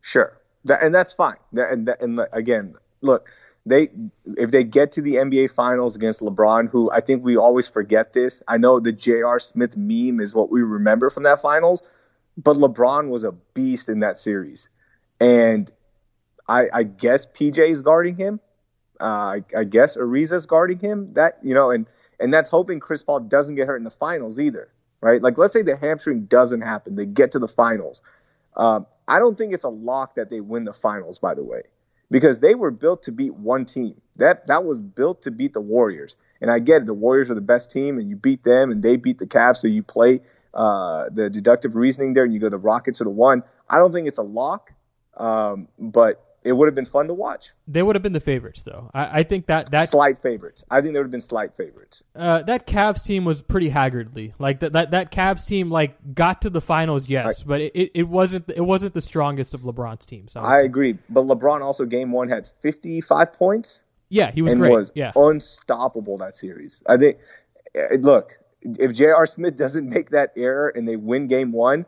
[0.00, 1.34] Sure, that, and that's fine.
[1.52, 3.32] And, that, and the- again, look,
[3.68, 3.88] they
[4.36, 8.12] if they get to the NBA Finals against LeBron, who I think we always forget
[8.12, 8.42] this.
[8.46, 9.38] I know the J.R.
[9.38, 11.82] Smith meme is what we remember from that Finals,
[12.36, 14.68] but LeBron was a beast in that series,
[15.20, 15.70] and
[16.48, 18.40] I, I guess PJ is guarding him.
[19.00, 21.12] Uh, I, I guess Ariza's guarding him.
[21.14, 21.86] That you know, and
[22.18, 24.68] and that's hoping Chris Paul doesn't get hurt in the finals either,
[25.00, 25.22] right?
[25.22, 28.02] Like let's say the hamstring doesn't happen, they get to the finals.
[28.56, 31.18] Um, I don't think it's a lock that they win the finals.
[31.18, 31.62] By the way,
[32.10, 34.00] because they were built to beat one team.
[34.16, 36.16] That that was built to beat the Warriors.
[36.40, 38.82] And I get it, the Warriors are the best team, and you beat them, and
[38.82, 40.20] they beat the Cavs, so you play
[40.54, 43.42] uh, the deductive reasoning there, and you go the Rockets to the one.
[43.68, 44.72] I don't think it's a lock,
[45.16, 47.50] um, but it would have been fun to watch.
[47.66, 48.90] They would have been the favorites, though.
[48.94, 50.64] I, I think that that slight favorites.
[50.70, 52.02] I think there would have been slight favorites.
[52.14, 54.34] Uh, that Cavs team was pretty haggardly.
[54.38, 58.08] Like that that that Cavs team like got to the finals, yes, but it, it
[58.08, 60.36] wasn't it wasn't the strongest of LeBron's teams.
[60.36, 63.82] I, I agree, but LeBron also game one had fifty five points.
[64.08, 64.72] Yeah, he was and great.
[64.72, 66.82] Was yeah, unstoppable that series.
[66.86, 67.18] I think.
[67.74, 69.26] Eh, look, if J.R.
[69.26, 71.86] Smith doesn't make that error and they win game one,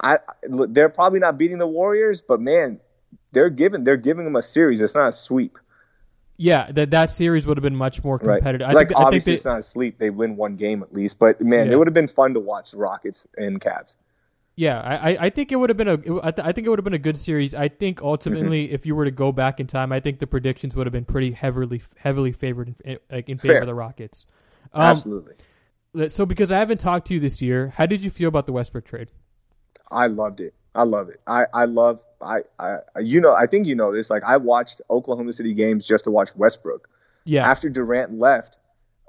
[0.00, 2.80] I they're probably not beating the Warriors, but man,
[3.32, 4.80] they're giving they're giving them a series.
[4.80, 5.58] It's not a sweep.
[6.36, 8.66] Yeah, that that series would have been much more competitive.
[8.66, 8.74] Right.
[8.74, 9.98] I like think, obviously I think they, it's not a sweep.
[9.98, 11.72] They win one game at least, but man, Yeah.
[11.74, 13.96] it would have been fun to watch the Rockets and Cavs.
[14.56, 16.70] Yeah, I, I- I think it would have been a I th- I think it
[16.70, 17.54] would have been a good series.
[17.54, 18.74] I think ultimately, Mm-hmm.
[18.74, 21.04] if you were to go back in time, I think the predictions would have been
[21.04, 23.60] pretty heavily heavily favored in, like in favor Fair.
[23.62, 24.26] of the Rockets.
[24.72, 25.34] Um, Absolutely,
[26.08, 28.52] So because I haven't talked to you this year, how did you feel about the
[28.52, 29.10] Westbrook trade?
[29.90, 30.54] I loved it.
[30.74, 31.20] I love it.
[31.26, 34.10] I I love I I you know I think you know this.
[34.10, 36.88] Like I watched Oklahoma City games just to watch Westbrook.
[37.24, 38.56] Yeah, after Durant left,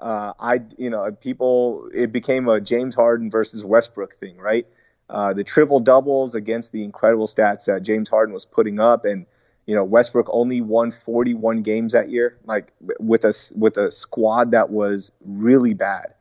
[0.00, 4.66] uh, I you know people it became a James Harden versus Westbrook thing, right?
[5.08, 9.26] Uh, the triple doubles against the incredible stats that James Harden was putting up, and
[9.66, 14.50] you know Westbrook only won 41 games that year, like with a with a squad
[14.50, 16.14] that was really bad.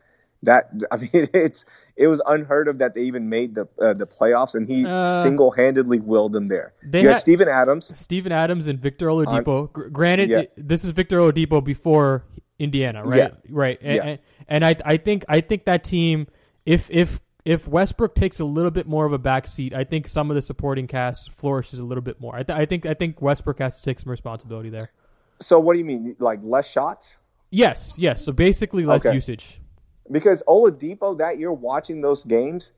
[0.43, 4.05] That I mean, it's it was unheard of that they even made the uh, the
[4.07, 6.73] playoffs, and he Uh, single handedly willed them there.
[6.83, 9.71] they you had Steven Adams, Steven Adams and Victor Oladipo.
[9.71, 10.39] Gr- granted, yeah.
[10.39, 12.25] it- this is Victor Oladipo before
[12.59, 13.17] Indiana, right?
[13.17, 13.29] Yeah.
[13.49, 13.79] Right.
[13.81, 14.03] And, Yeah.
[14.03, 16.27] and, and I I think I think that team,
[16.65, 20.07] if if if Westbrook takes a little bit more of a back seat, I think
[20.07, 22.35] some of the supporting cast flourishes a little bit more.
[22.35, 24.91] I, th- I think I think Westbrook has to take some responsibility there.
[25.39, 27.15] So what do you mean, like less shots?
[27.49, 28.23] Yes, yes.
[28.23, 29.15] So basically, less Okay.
[29.15, 29.60] usage.
[30.09, 32.71] Because Oladipo that year watching those games,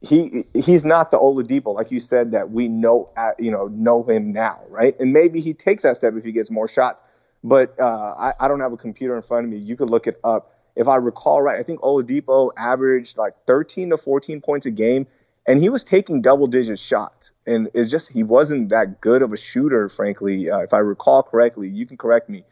[0.00, 4.02] he he's not the Oladipo like you said that we know at, you know know
[4.02, 4.98] him now, right?
[4.98, 7.02] And maybe he takes that step if he gets more shots.
[7.42, 9.58] But uh, I, I don't have a computer in front of me.
[9.58, 10.52] You could look it up.
[10.74, 15.06] If I recall right, I think Oladipo averaged like 13 to 14 points a game,
[15.46, 17.32] and he was taking double digit shots.
[17.46, 20.50] And it's just he wasn't that good of a shooter, frankly.
[20.50, 22.44] Uh, if I recall correctly, you can correct me.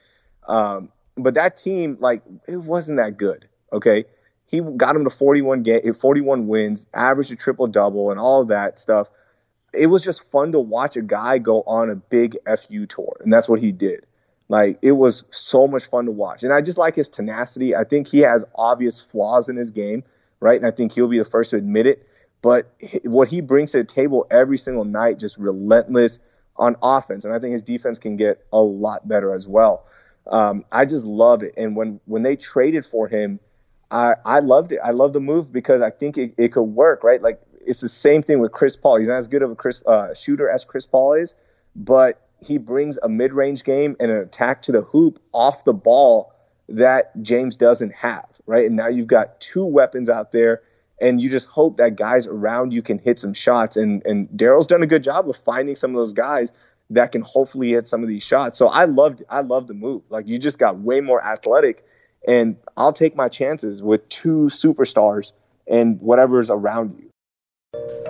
[0.46, 3.48] Um, but that team, like, it wasn't that good.
[3.72, 4.04] Okay,
[4.46, 8.48] he got him to 41 game, 41 wins, averaged a triple double, and all of
[8.48, 9.08] that stuff.
[9.72, 13.32] It was just fun to watch a guy go on a big fu tour, and
[13.32, 14.04] that's what he did.
[14.48, 17.74] Like it was so much fun to watch, and I just like his tenacity.
[17.74, 20.04] I think he has obvious flaws in his game,
[20.40, 20.58] right?
[20.58, 22.06] And I think he'll be the first to admit it.
[22.42, 22.70] But
[23.04, 26.18] what he brings to the table every single night, just relentless
[26.56, 29.86] on offense, and I think his defense can get a lot better as well.
[30.26, 33.40] Um, I just love it, and when when they traded for him,
[33.92, 34.80] I, I loved it.
[34.82, 37.20] I love the move because I think it, it could work, right?
[37.20, 38.96] Like it's the same thing with Chris Paul.
[38.98, 41.34] He's not as good of a Chris uh, shooter as Chris Paul is,
[41.76, 46.32] but he brings a mid-range game and an attack to the hoop off the ball
[46.70, 48.66] that James doesn't have, right?
[48.66, 50.62] And now you've got two weapons out there,
[51.00, 53.76] and you just hope that guys around you can hit some shots.
[53.76, 56.54] And and Daryl's done a good job of finding some of those guys
[56.90, 58.56] that can hopefully hit some of these shots.
[58.56, 60.02] So I loved I loved the move.
[60.08, 61.84] Like you just got way more athletic
[62.26, 65.32] and I'll take my chances with two superstars
[65.66, 67.08] and whatever's around you.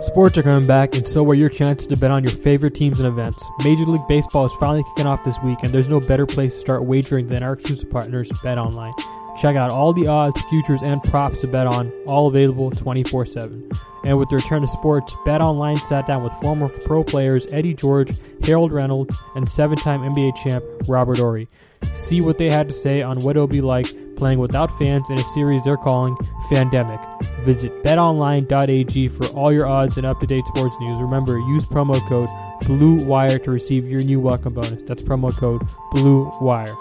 [0.01, 2.98] Sports are coming back, and so are your chances to bet on your favorite teams
[2.98, 3.48] and events.
[3.62, 6.61] Major League Baseball is finally kicking off this week, and there's no better place to
[6.61, 8.92] start wagering than our exclusive partners, Bet Online.
[9.40, 13.70] Check out all the odds, futures, and props to bet on, all available 24 7.
[14.05, 17.75] And with the return to sports, Bet Online sat down with former pro players Eddie
[17.75, 21.48] George, Harold Reynolds, and seven time NBA champ Robert Horry.
[21.94, 25.18] See what they had to say on what it'll be like playing without fans in
[25.18, 26.16] a series they're calling
[26.50, 27.00] Fandemic.
[27.40, 31.00] Visit betonline.ag for all your odds and up-to-date sports news.
[31.00, 32.28] Remember, use promo code
[32.62, 34.83] BLUEWIRE to receive your new welcome bonus.
[34.85, 35.62] That's promo code
[35.92, 36.76] BLUEWIRE.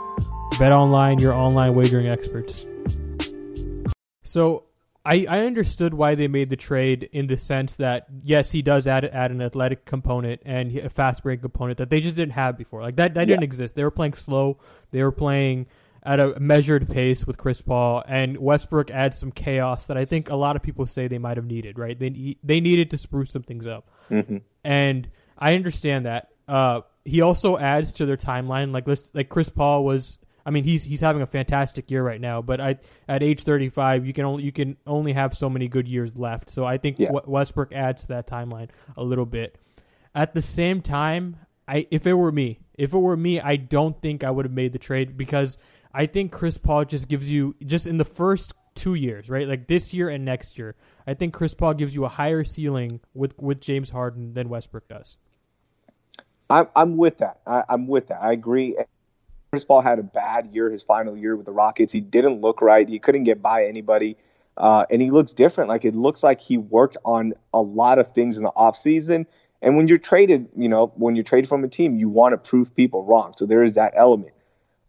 [0.54, 2.66] BetOnline, your online wagering experts.
[4.24, 4.66] So,
[5.04, 8.88] I, I understood why they made the trade in the sense that yes, he does
[8.88, 12.58] add add an athletic component and a fast break component that they just didn't have
[12.58, 12.82] before.
[12.82, 13.76] Like that that didn't exist.
[13.76, 14.60] They were playing slow.
[14.92, 15.66] They were playing
[16.04, 20.30] at a measured pace with Chris Paul and Westbrook adds some chaos that I think
[20.30, 21.80] a lot of people say they might have needed.
[21.80, 21.98] Right?
[21.98, 24.38] They they needed to spruce some things up, mm-hmm.
[24.64, 26.30] and I understand that.
[26.48, 28.72] Uh, he also adds to their timeline.
[28.72, 32.20] Like let's like Chris Paul was I mean, he's he's having a fantastic year right
[32.20, 32.78] now, but I,
[33.08, 36.50] at age 35, you can only you can only have so many good years left.
[36.50, 37.12] So I think Yeah.
[37.26, 39.58] Westbrook adds to that timeline a little bit.
[40.14, 41.38] At the same time,
[41.68, 44.54] I if it were me, if it were me, I don't think I would have
[44.54, 45.58] made the trade because
[45.94, 49.48] I think Chris Paul just gives you just in the first two years, right?
[49.48, 50.76] Like this year and next year,
[51.06, 54.88] I think Chris Paul gives you a higher ceiling with with James Harden than Westbrook
[54.88, 55.18] does.
[56.50, 57.40] I'm I'm with that.
[57.46, 58.22] I, I'm with that.
[58.22, 58.76] I agree.
[59.52, 61.92] Chris Paul had a bad year, his final year with the Rockets.
[61.92, 62.88] He didn't look right.
[62.88, 64.16] He couldn't get by anybody.
[64.56, 65.70] Uh, and he looks different.
[65.70, 69.26] Like it looks like he worked on a lot of things in the offseason.
[69.62, 72.38] And when you're traded, you know, when you're traded from a team, you want to
[72.38, 73.34] prove people wrong.
[73.36, 74.32] So there is that element.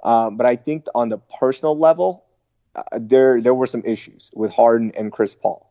[0.02, 2.24] Um, but I think on the personal level,
[2.76, 5.68] uh, there there were some issues with Harden and Chris Paul.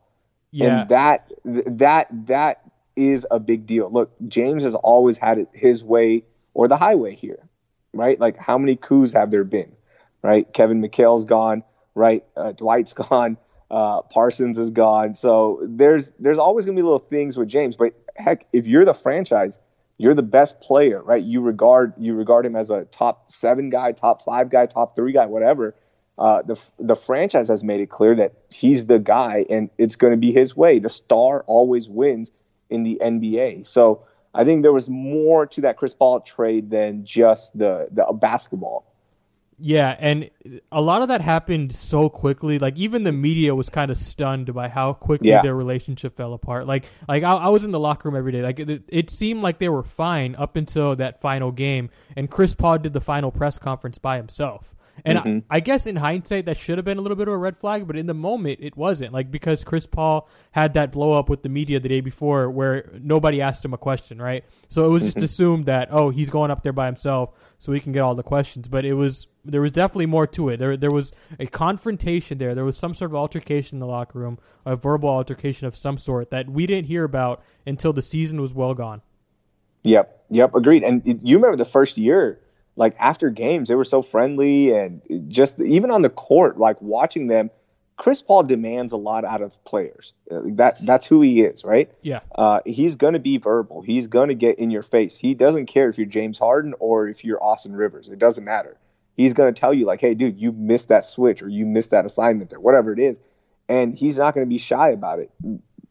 [0.50, 0.80] Yeah.
[0.80, 2.60] And that that that
[2.94, 3.90] is a big deal.
[3.90, 7.48] Look, James has always had it his way or the highway here,
[7.92, 8.18] right?
[8.18, 9.72] Like how many coups have there been,
[10.22, 10.50] right?
[10.52, 11.62] Kevin McHale's gone,
[11.94, 12.24] right?
[12.36, 13.36] Uh, Dwight's gone,
[13.70, 15.14] uh, Parsons is gone.
[15.14, 17.76] So there's there's always gonna be little things with James.
[17.76, 19.60] But heck, if you're the franchise,
[19.98, 21.22] you're the best player, right?
[21.22, 25.12] You regard you regard him as a top seven guy, top five guy, top three
[25.12, 25.74] guy, whatever.
[26.18, 30.12] Uh, the the franchise has made it clear that he's the guy, and it's going
[30.12, 30.78] to be his way.
[30.78, 32.30] The star always wins
[32.68, 33.66] in the NBA.
[33.66, 34.04] So
[34.34, 38.86] I think there was more to that Chris Paul trade than just the the basketball.
[39.64, 40.28] Yeah, and
[40.72, 42.58] a lot of that happened so quickly.
[42.58, 45.42] Like even the media was kind of stunned by how quickly Yeah.
[45.42, 46.66] their relationship fell apart.
[46.66, 48.42] Like like I, I was in the locker room every day.
[48.42, 52.54] Like it, it seemed like they were fine up until that final game, and Chris
[52.54, 54.74] Paul did the final press conference by himself.
[55.04, 55.38] And I, mm-hmm.
[55.50, 57.86] I guess in hindsight, that should have been a little bit of a red flag,
[57.86, 59.12] but in the moment, it wasn't.
[59.12, 62.88] Like because Chris Paul had that blow up with the media the day before, where
[63.00, 64.44] nobody asked him a question, right?
[64.68, 65.24] So it was just mm-hmm.
[65.24, 68.22] assumed that oh, he's going up there by himself, so he can get all the
[68.22, 68.68] questions.
[68.68, 70.58] But it was there was definitely more to it.
[70.58, 72.54] There there was a confrontation there.
[72.54, 75.98] There was some sort of altercation in the locker room, a verbal altercation of some
[75.98, 79.02] sort that we didn't hear about until the season was well gone.
[79.84, 80.84] Yep, yep, agreed.
[80.84, 82.38] And you remember the first year,
[82.76, 87.26] like after games, they were so friendly and just even on the court, like watching
[87.26, 87.50] them.
[87.94, 90.14] Chris Paul demands a lot out of players.
[90.30, 91.90] Uh, That that's who he is, right?
[92.00, 92.20] Yeah.
[92.34, 93.82] Uh, he's going to be verbal.
[93.82, 95.16] He's going to get in your face.
[95.16, 98.08] He doesn't care if you're James Harden or if you're Austin Rivers.
[98.08, 98.76] It doesn't matter.
[99.14, 101.90] He's going to tell you like, "Hey, dude, you missed that switch or you missed
[101.90, 103.20] that assignment or whatever it is,"
[103.68, 105.30] and he's not going to be shy about it.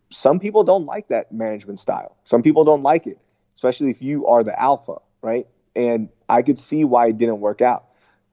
[0.10, 2.18] Some people don't like that management style.
[2.24, 3.20] Some people don't like it,
[3.54, 5.48] especially if you are the alpha, right?
[5.76, 7.86] And I could see why it didn't work out.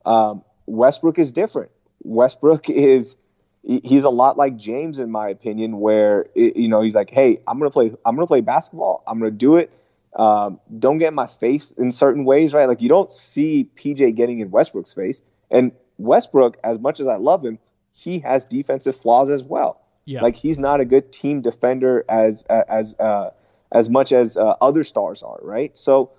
[0.04, 1.70] Um, Westbrook is different.
[2.02, 3.16] Westbrook is
[3.62, 7.40] he's a lot like James in my opinion, where it, you know he's like, hey,
[7.46, 9.72] I'm gonna play, I'm gonna play basketball, I'm gonna do it.
[10.16, 12.66] Um, don't get in my face in certain ways, right?
[12.66, 17.16] Like you don't see PJ getting in Westbrook's face, and Westbrook, as much as I
[17.16, 17.58] love him,
[17.92, 19.80] he has defensive flaws as well.
[20.04, 20.22] Yeah.
[20.22, 23.30] Like he's not a good team defender as as uh,
[23.70, 25.76] as much as uh, other stars are, right?
[25.76, 26.12] So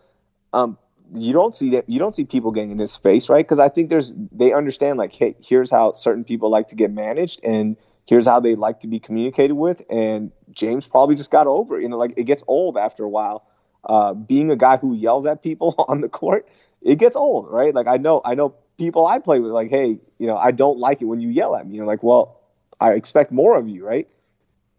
[0.54, 0.78] um,
[1.14, 3.45] you don't see that you don't see people getting in his face, right?
[3.45, 6.91] Because I think there's they understand like, hey, here's how certain people like to get
[6.91, 9.82] managed, and here's how they like to be communicated with.
[9.89, 11.84] And James probably just got over it.
[11.84, 13.45] You know, like it gets old after a while.
[13.84, 16.47] Uh, being a guy who yells at people on the court,
[16.82, 17.74] it gets old, right?
[17.74, 20.80] Like I know, I know people I play with, like, hey, you know, I don't
[20.80, 21.76] like it when you yell at me.
[21.76, 22.39] You're like, well,
[22.80, 24.07] I expect more of you, right?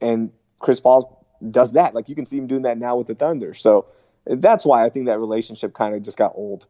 [0.01, 1.95] And Chris Paul does that.
[1.95, 3.55] Like you can see him doing that now with the Thunder.
[3.55, 3.87] So
[4.27, 6.67] that's why I think that relationship kind of just got old.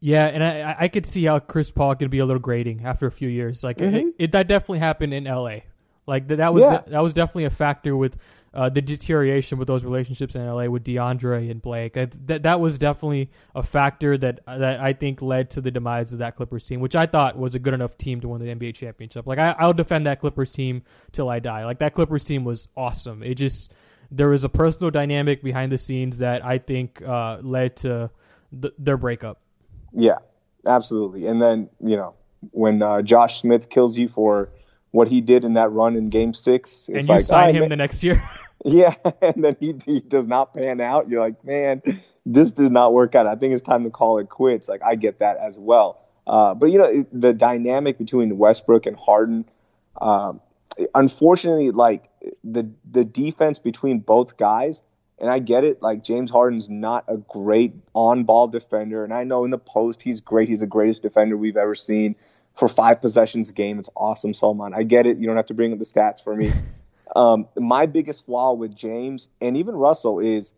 [0.00, 3.06] Yeah, and I I- could see how Chris Paul could be a little grating after
[3.06, 3.62] a few years.
[3.62, 5.64] Like it, it, that definitely happened in L.A.
[6.06, 6.80] Like that, that was Yeah.
[6.88, 8.16] that was definitely a factor with
[8.52, 10.68] uh, the deterioration with those relationships in L.A.
[10.68, 11.92] with DeAndre and Blake.
[11.92, 16.12] That, that that was definitely a factor that that I think led to the demise
[16.12, 18.52] of that Clippers team, which I thought was a good enough team to win the
[18.52, 19.24] NBA championship.
[19.28, 20.82] Like I, I'll defend that Clippers team
[21.12, 21.64] till I die.
[21.64, 23.22] Like that Clippers team was awesome.
[23.22, 23.72] It just
[24.12, 28.10] there was a personal dynamic behind the scenes that I think uh, led to
[28.60, 29.40] th- their breakup.
[29.92, 30.18] Yeah,
[30.66, 31.26] absolutely.
[31.26, 32.14] And then you know
[32.50, 34.50] when uh, Josh Smith kills you for
[34.90, 37.70] what he did in that run in Game Six, and you like sign him man-
[37.70, 38.22] the next year.
[38.64, 41.08] Yeah, and then he, he does not pan out.
[41.08, 41.82] You're like, man,
[42.24, 43.26] this does not work out.
[43.26, 44.68] I think it's time to call it quits.
[44.68, 46.00] Like I get that as well.
[46.26, 49.44] Uh, but you know, the dynamic between Westbrook and Harden,
[50.00, 50.40] um,
[50.94, 52.08] unfortunately, like
[52.44, 54.82] the the defense between both guys,
[55.18, 55.82] and I get it.
[55.82, 60.02] Like James Harden's not a great on ball defender, and I know in the post
[60.02, 60.48] he's great.
[60.48, 62.16] He's the greatest defender we've ever seen
[62.54, 63.78] for five possessions a game.
[63.78, 64.74] It's awesome, Salman.
[64.74, 65.18] I get it.
[65.18, 66.50] You don't have to bring up the stats for me.
[67.16, 70.52] um, my biggest flaw with James and even Russell is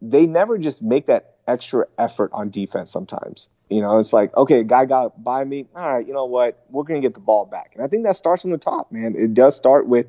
[0.00, 3.48] they never just make that extra effort on defense sometimes.
[3.72, 5.66] You know, it's like, okay, guy got by me.
[5.74, 6.64] All right, you know what?
[6.70, 7.72] We're going to get the ball back.
[7.74, 9.14] And I think that starts from the top, man.
[9.16, 10.06] It does start with,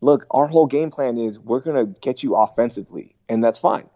[0.00, 3.88] look, our whole game plan is we're going to get you offensively, and that's fine.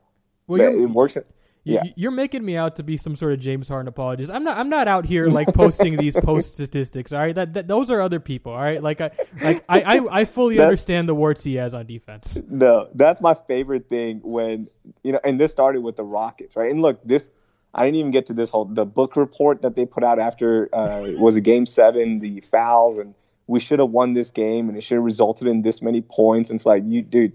[0.46, 1.16] Well, it works.
[1.64, 1.84] Yeah.
[1.94, 4.32] You're making me out to be some sort of James Harden apologist.
[4.32, 4.58] I'm not.
[4.58, 7.12] I'm not out here like posting these post statistics.
[7.12, 8.52] All right, that, that, those are other people.
[8.52, 9.10] All right, like I
[9.40, 12.40] like I I, I fully understand the warts he has on defense.
[12.48, 14.66] No, that's my favorite thing when
[15.04, 16.70] you know, and this started with the Rockets, right?
[16.70, 17.30] And look, this
[17.74, 20.68] I didn't even get to this whole the book report that they put out after
[20.74, 23.14] uh, was a game seven, the fouls, and
[23.46, 26.50] we should have won this game, and it should have resulted in this many points.
[26.50, 27.32] And it's like, you, dude,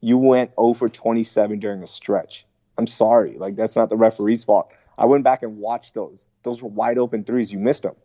[0.00, 2.46] you went over 27 during a stretch
[2.78, 3.36] I'm sorry.
[3.38, 4.72] Like that's not the referee's fault.
[4.98, 6.26] I went back and watched those.
[6.42, 7.52] Those were wide open threes.
[7.52, 7.96] You missed them.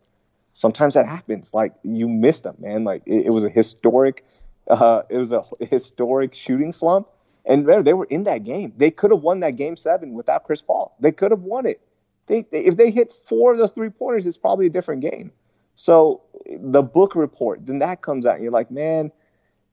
[0.52, 1.54] Sometimes that happens.
[1.54, 2.84] Like you missed them, man.
[2.84, 4.24] Like it, it was a historic.
[4.68, 7.08] Uh, it was a historic shooting slump,
[7.44, 8.72] and they were in that game.
[8.76, 10.96] They could have won that game seven without Chris Paul.
[11.00, 11.80] They could have won it.
[12.26, 15.32] They, they, if they hit four of those three pointers, it's probably a different game.
[15.74, 19.10] So the book report, then that comes out, and you're like, man,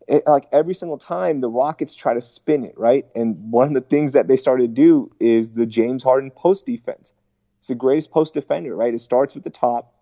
[0.07, 3.05] it, like every single time the Rockets try to spin it, right?
[3.15, 6.65] And one of the things that they started to do is the James Harden post
[6.65, 7.13] defense.
[7.59, 8.93] It's the greatest post defender, right?
[8.93, 9.93] It starts with the top.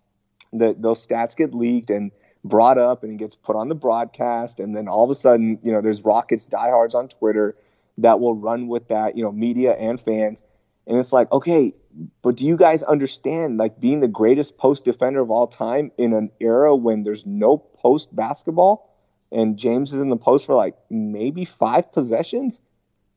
[0.54, 2.12] The, those stats get leaked and
[2.48, 4.60] brought up and it gets put on the broadcast.
[4.60, 7.56] And then all of a sudden, you know, there's Rockets diehards on Twitter
[8.00, 10.44] that will run with that, you know, media and fans.
[10.86, 11.74] And it's like, okay,
[12.22, 16.14] but do you guys understand like being the greatest post defender of all time in
[16.14, 18.88] an era when there's no post basketball?
[19.32, 22.62] and James is in the post for like maybe five possessions,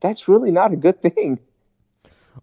[0.00, 1.40] that's really not a good thing.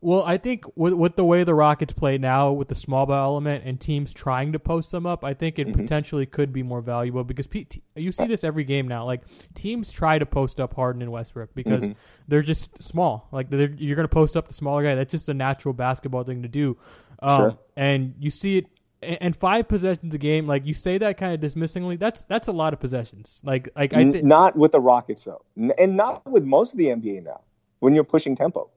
[0.01, 3.33] Well, I think with, with the way the Rockets play now, with the small ball
[3.33, 5.81] element and teams trying to post them up, I think it mm-hmm.
[5.81, 9.05] potentially could be more valuable because P- t- you see this every game now.
[9.05, 9.21] Like
[9.53, 11.99] teams try to post up Harden and Westbrook because mm-hmm.
[12.27, 13.27] they're just small.
[13.31, 14.95] Like you're going to post up the smaller guy.
[14.95, 16.77] That's just a natural basketball thing to do.
[17.19, 17.59] Um, sure.
[17.75, 18.65] And you see it
[19.01, 22.51] and five possessions a game, like you say that kind of dismissingly, that's that's a
[22.51, 23.41] lot of possessions.
[23.43, 25.43] Like like I th- not with the Rockets though,
[25.77, 27.41] and not with most of the NBA now.
[27.79, 28.71] When you're pushing tempo,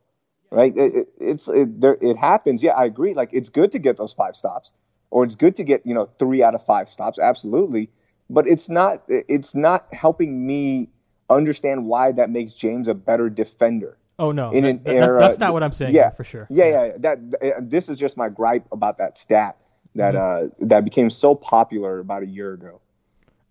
[0.51, 0.77] right?
[0.77, 2.63] It, it, it's it, there, it happens.
[2.63, 3.15] Yeah, I agree.
[3.15, 4.73] Like it's good to get those five stops,
[5.11, 7.19] or it's good to get you know three out of five stops.
[7.19, 7.91] Absolutely,
[8.29, 10.89] but it's not it's not helping me
[11.29, 13.97] understand why that makes James a better defender.
[14.19, 15.95] Oh no, in an that, era, that's not what I'm saying.
[15.95, 16.47] Yeah, for sure.
[16.51, 16.93] Yeah, yeah, yeah.
[16.99, 19.57] That this is just my gripe about that stat
[19.95, 20.63] that mm-hmm.
[20.63, 22.81] uh, that became so popular about a year ago.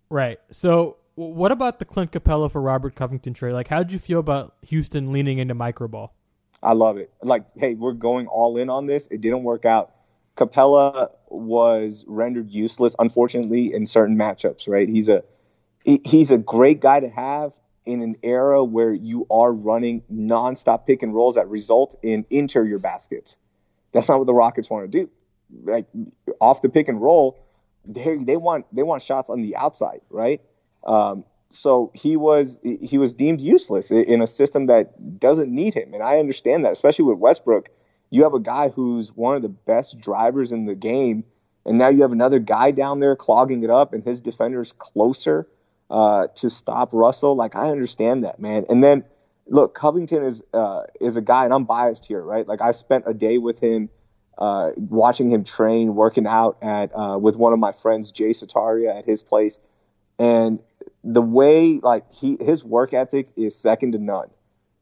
[0.08, 0.38] Right.
[0.50, 3.52] So, what about the Clint Capela for Robert Covington trade?
[3.52, 6.12] Like, how did you feel about Houston leaning into micro ball?
[6.62, 7.10] I love it.
[7.22, 9.06] Like, hey, we're going all in on this.
[9.10, 9.92] It didn't work out.
[10.36, 14.68] Capela was rendered useless, unfortunately, in certain matchups.
[14.68, 14.88] Right?
[14.88, 15.24] He's a
[15.84, 17.52] he's a great guy to have
[17.86, 22.78] in an era where you are running nonstop pick and rolls that result in interior
[22.78, 23.38] baskets.
[23.92, 25.10] That's not what the Rockets want to do
[25.64, 25.86] like
[26.40, 27.38] off the pick and roll,
[27.84, 30.40] they they want they want shots on the outside, right?
[30.84, 35.94] Um, so he was he was deemed useless in a system that doesn't need him,
[35.94, 37.68] and I understand that, especially with Westbrook.
[38.12, 41.24] You have a guy who's one of the best drivers in the game,
[41.64, 45.46] and now you have another guy down there clogging it up, and his defender's closer
[45.90, 47.36] uh, to stop Russell.
[47.36, 48.64] Like I understand that, man.
[48.68, 49.04] And then
[49.46, 52.46] look, Covington is uh, is a guy, and I'm biased here, right?
[52.46, 53.90] Like I spent a day with him
[54.38, 58.96] uh, watching him train, working out at uh, with one of my friends, Jay Sataria,
[58.96, 59.58] at his place,
[60.18, 60.60] and
[61.04, 64.28] the way like he his work ethic is second to none.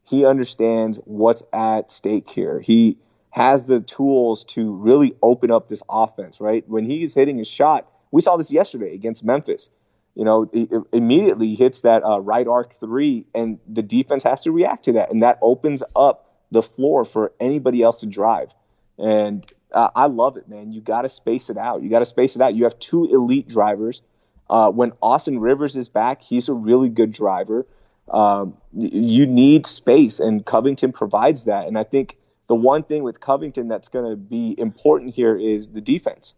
[0.05, 2.61] He understands what's at stake here.
[2.61, 2.99] He
[3.31, 6.41] has the tools to really open up this offense.
[6.41, 9.71] Right when he's hitting his shot, we saw this yesterday against Memphis.
[10.15, 14.51] You know, he, immediately hits that uh, right arc three, and the defense has to
[14.51, 18.53] react to that, and that opens up the floor for anybody else to drive.
[18.99, 20.73] And uh, I love it, man.
[20.73, 21.83] You got to space it out.
[21.83, 22.55] You got to space it out.
[22.55, 24.03] You have two elite drivers.
[24.51, 27.67] Uh, when Austin Rivers is back, he's a really good driver.
[28.11, 31.67] Um, you need space, and Covington provides that.
[31.67, 35.69] And I think the one thing with Covington that's going to be important here is
[35.69, 36.35] the defense.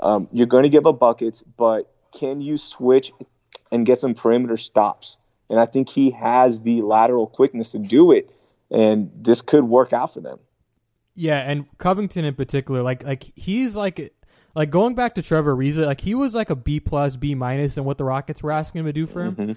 [0.00, 3.12] Um, you're going to give up buckets, but can you switch
[3.70, 5.16] and get some perimeter stops?
[5.48, 8.30] And I think he has the lateral quickness to do it.
[8.70, 10.40] And this could work out for them.
[11.14, 14.12] Yeah, and Covington in particular, like like he's like
[14.56, 17.76] like going back to Trevor Ariza, like he was like a B plus, B minus,
[17.76, 19.36] and what the Rockets were asking him to do for him.
[19.36, 19.52] Mm-hmm.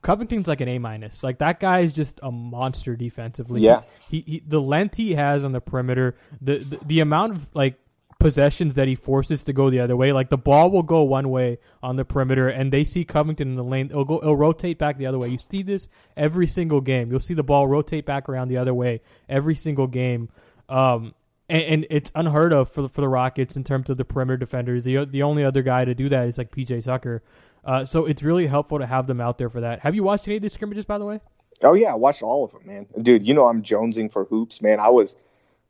[0.00, 1.24] Covington's like an A minus.
[1.24, 3.62] Like that guy is just a monster defensively.
[3.62, 3.82] Yeah.
[4.08, 7.80] He, he the length he has on the perimeter, the, the the amount of like
[8.20, 10.12] possessions that he forces to go the other way.
[10.12, 13.56] Like the ball will go one way on the perimeter, and they see Covington in
[13.56, 13.86] the lane.
[13.86, 14.18] It'll go.
[14.18, 15.30] It'll rotate back the other way.
[15.30, 17.10] You see this every single game.
[17.10, 20.28] You'll see the ball rotate back around the other way every single game.
[20.68, 21.14] Um,
[21.54, 24.84] and, and it's unheard of for for the Rockets in terms of the perimeter defenders.
[24.84, 27.22] The the only other guy to do that is like PJ Tucker.
[27.64, 29.80] Uh, so it's really helpful to have them out there for that.
[29.80, 31.20] Have you watched any of these scrimmages, by the way?
[31.62, 32.86] Oh yeah, I watched all of them, man.
[33.00, 34.80] Dude, you know I'm jonesing for hoops, man.
[34.80, 35.16] I was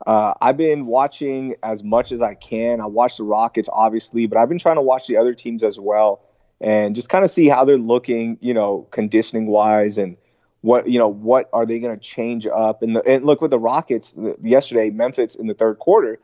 [0.06, 2.80] uh, I've been watching as much as I can.
[2.80, 5.78] I watch the Rockets, obviously, but I've been trying to watch the other teams as
[5.78, 6.22] well
[6.60, 10.16] and just kind of see how they're looking, you know, conditioning wise and
[10.64, 12.82] what, you know, what are they going to change up?
[12.82, 16.20] And, the, and look with the Rockets yesterday, Memphis in the third quarter,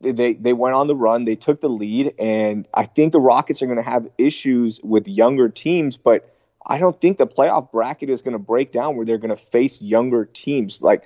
[0.00, 3.60] they, they went on the run, they took the lead, and I think the Rockets
[3.60, 8.08] are going to have issues with younger teams, but I don't think the playoff bracket
[8.08, 10.80] is going to break down where they're going to face younger teams.
[10.80, 11.04] Like,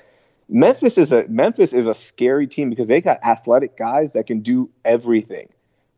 [0.48, 4.40] Memphis is a Memphis is a scary team because they got athletic guys that can
[4.40, 5.48] do everything,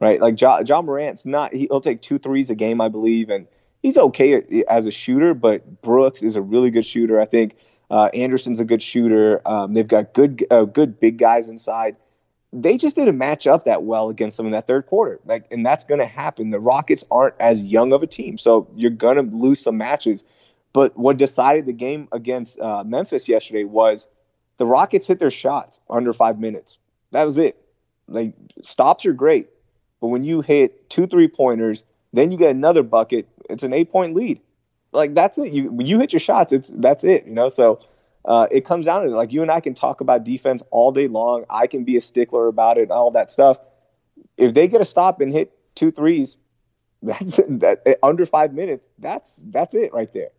[0.00, 0.18] right?
[0.18, 3.48] Like John, Ja Morant's not he'll take two threes a game, I believe, and
[3.84, 5.34] he's okay as a shooter.
[5.34, 7.20] But Brooks is a really good shooter.
[7.20, 7.56] I think
[7.90, 9.46] uh, Anderson's a good shooter.
[9.46, 11.96] Um, they've got good uh, good big guys inside.
[12.52, 15.66] They just didn't match up that well against them in that third quarter, like, and
[15.66, 16.50] that's going to happen.
[16.50, 20.24] The Rockets aren't as young of a team, so you're going to lose some matches.
[20.72, 24.06] But what decided the game against uh, Memphis yesterday was
[24.56, 26.78] the Rockets hit their shots under five minutes.
[27.10, 27.60] That was it.
[28.06, 29.48] Like stops are great,
[30.00, 31.82] but when you hit two three pointers,
[32.12, 33.28] then you get another bucket.
[33.54, 34.40] It's an eight point lead.
[34.92, 35.52] Like that's it.
[35.52, 37.26] You you hit your shots, it's that's it.
[37.26, 37.48] You know.
[37.48, 37.80] So
[38.24, 41.08] uh, it comes down to like you and I can talk about defense all day
[41.08, 41.44] long.
[41.50, 43.58] I can be a stickler about it, and all that stuff.
[44.36, 46.36] If they get a stop and hit two threes,
[47.02, 48.90] that's that under five minutes.
[48.98, 50.30] That's that's it right there.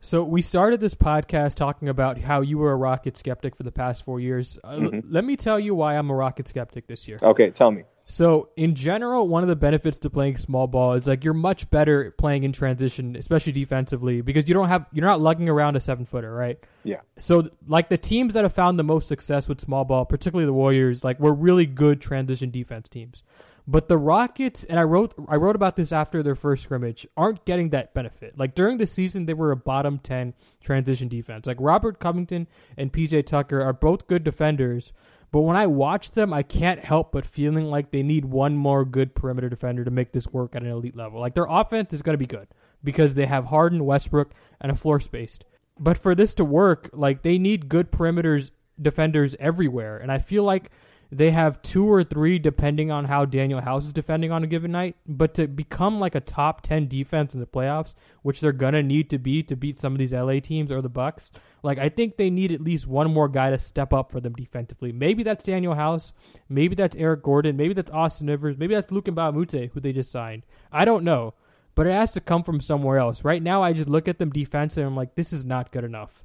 [0.00, 3.72] So we started this podcast talking about how you were a rocket skeptic for the
[3.72, 4.56] past four years.
[4.62, 5.12] Uh, mm-hmm.
[5.12, 7.18] let me tell you why I'm a rocket skeptic this year.
[7.20, 7.82] Okay, tell me.
[8.10, 11.68] So in general, one of the benefits to playing small ball is like you're much
[11.68, 15.80] better playing in transition, especially defensively, because you don't have you're not lugging around a
[15.80, 16.58] seven footer, right?
[16.84, 17.02] Yeah.
[17.18, 20.54] So like the teams that have found the most success with small ball, particularly the
[20.54, 23.22] Warriors, like were really good transition defense teams.
[23.70, 27.44] But the Rockets, and I wrote I wrote about this after their first scrimmage, aren't
[27.44, 28.38] getting that benefit.
[28.38, 30.32] Like during the season, they were a bottom ten
[30.62, 31.46] transition defense.
[31.46, 32.46] Like Robert Covington
[32.78, 34.94] and PJ Tucker are both good defenders,
[35.30, 38.84] but when I watch them, I can't help but feeling like they need one more
[38.84, 41.20] good perimeter defender to make this work at an elite level.
[41.20, 42.48] Like their offense is going to be good
[42.82, 45.44] because they have Harden, Westbrook, and a floor spaced.
[45.78, 48.50] But for this to work, like they need good perimeters
[48.80, 50.70] defenders everywhere, and I feel like
[51.10, 54.72] they have two or three depending on how Danuel House is defending on a given
[54.72, 54.96] night.
[55.06, 59.08] But to become like a top ten defense in the playoffs, which they're gonna need
[59.10, 61.32] to be to beat some of these LA teams or the Bucks,
[61.62, 64.34] like I think they need at least one more guy to step up for them
[64.34, 64.92] defensively.
[64.92, 66.12] Maybe that's Danuel House,
[66.48, 70.10] maybe that's Eric Gordon, maybe that's Austin Rivers, maybe that's a Moute, who they just
[70.10, 70.44] signed.
[70.70, 71.34] I don't know.
[71.74, 73.24] But it has to come from somewhere else.
[73.24, 75.84] Right now I just look at them defensively and I'm like, this is not good
[75.84, 76.24] enough.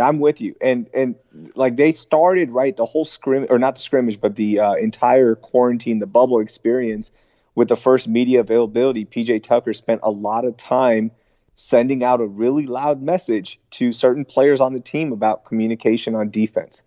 [0.00, 1.16] I'm with you, and and
[1.54, 5.34] like they started right the whole scrim or not the scrimmage, but the uh, entire
[5.34, 7.12] quarantine, the bubble experience
[7.54, 9.04] with the first media availability.
[9.04, 11.12] PJ Tucker spent a lot of time
[11.54, 16.30] sending out a really loud message to certain players on the team about communication on
[16.30, 16.82] defense,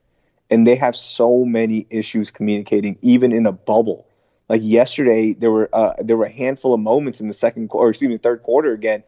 [0.49, 4.07] and they have so many issues communicating, even in a bubble.
[4.47, 7.89] Like yesterday, there were uh, there were a handful of moments in the second quarter,
[7.89, 9.03] excuse me, third quarter again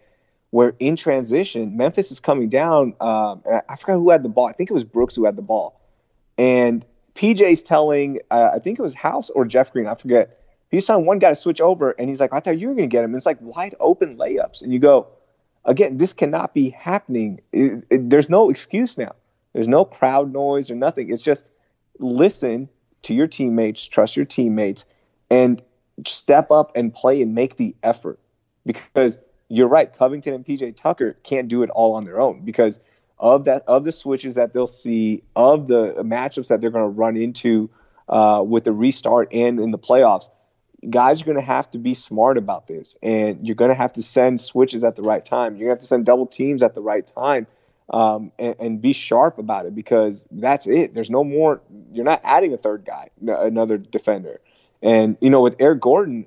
[0.51, 2.93] where in transition, Memphis is coming down.
[2.99, 4.47] Um, I forgot who had the ball.
[4.47, 5.81] I think it was Brooks who had the ball.
[6.37, 6.85] And
[7.15, 10.39] PJ's telling, uh, I think it was House or Jeff Green, I forget.
[10.69, 12.89] He's telling one guy to switch over, and he's like, I thought you were going
[12.89, 13.11] to get him.
[13.11, 14.61] And it's like wide open layups.
[14.61, 15.07] And you go,
[15.63, 17.41] again, this cannot be happening.
[17.53, 19.15] It, it, there's no excuse now.
[19.53, 21.11] There's no crowd noise or nothing.
[21.11, 21.45] It's just
[21.97, 22.69] listen
[23.03, 24.85] to your teammates, trust your teammates,
[25.29, 25.61] and
[26.05, 28.19] step up and play and make the effort.
[28.65, 29.17] Because–
[29.51, 29.91] you're right.
[29.91, 32.79] Covington and PJ Tucker can't do it all on their own because
[33.19, 36.97] of that of the switches that they'll see, of the matchups that they're going to
[36.97, 37.69] run into
[38.07, 40.29] uh, with the restart and in the playoffs.
[40.89, 43.93] Guys are going to have to be smart about this, and you're going to have
[43.93, 45.55] to send switches at the right time.
[45.55, 47.45] You're going to have to send double teams at the right time,
[47.89, 50.93] um, and, and be sharp about it because that's it.
[50.93, 51.61] There's no more.
[51.91, 54.39] You're not adding a third guy, another defender.
[54.81, 56.25] And you know, with Eric Gordon,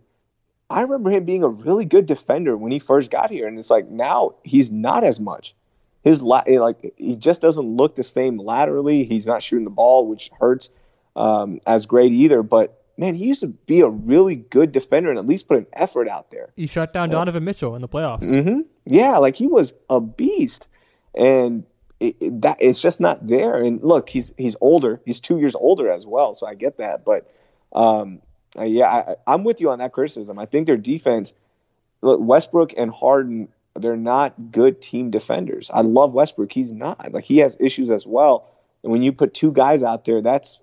[0.71, 3.71] I remember him being a really good defender when he first got here, and it's
[3.71, 5.55] like now he's not as much.
[6.03, 9.05] His la- eh, like he just doesn't look the same laterally.
[9.05, 10.71] He's not shooting the ball, which hurts
[11.17, 12.43] um, as great either.
[12.43, 15.67] But man, he used to be a really good defender and at least put an
[15.73, 16.53] effort out there.
[16.57, 18.25] He shut down Donovan Mitchell in the playoffs.
[18.25, 18.61] Mm-hmm.
[18.87, 20.69] Yeah, like he was a beast,
[21.15, 21.65] and
[22.01, 23.63] it, it, that it's just not there.
[23.63, 25.01] And look, he's he's older.
[25.05, 27.05] He's two years older as well, so I get that.
[27.05, 27.31] But
[27.73, 28.21] um,
[28.59, 30.39] uh, yeah, I, I'm with you on that criticism.
[30.39, 31.33] I think their defense,
[32.03, 35.71] look, Westbrook and Harden, they're not good team defenders.
[35.73, 36.53] I love Westbrook.
[36.53, 37.13] He's not.
[37.13, 38.49] Like he has issues as well.
[38.83, 40.59] And when you put two guys out there, that's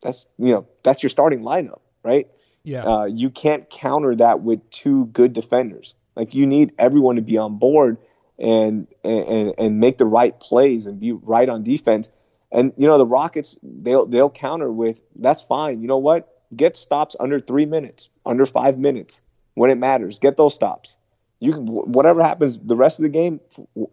[0.00, 2.28] that's you know that's your starting lineup, right?
[2.64, 2.84] Yeah.
[2.84, 5.94] Uh, you can't counter that with two good defenders.
[6.14, 7.98] Like you need everyone to be on board
[8.38, 12.10] and and and make the right plays and be right on defense.
[12.50, 15.80] And you know the Rockets they'll they'll counter with that's fine.
[15.80, 16.31] You know what?
[16.54, 19.20] Get stops under three minutes, under five minutes
[19.54, 20.18] when it matters.
[20.18, 20.96] Get those stops.
[21.40, 23.40] You can whatever happens the rest of the game.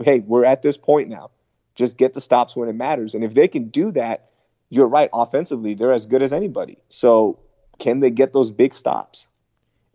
[0.03, 1.31] Hey, we're at this point now.
[1.75, 3.15] Just get the stops when it matters.
[3.15, 4.29] And if they can do that,
[4.69, 5.09] you're right.
[5.13, 6.77] Offensively, they're as good as anybody.
[6.89, 7.39] So
[7.79, 9.25] can they get those big stops?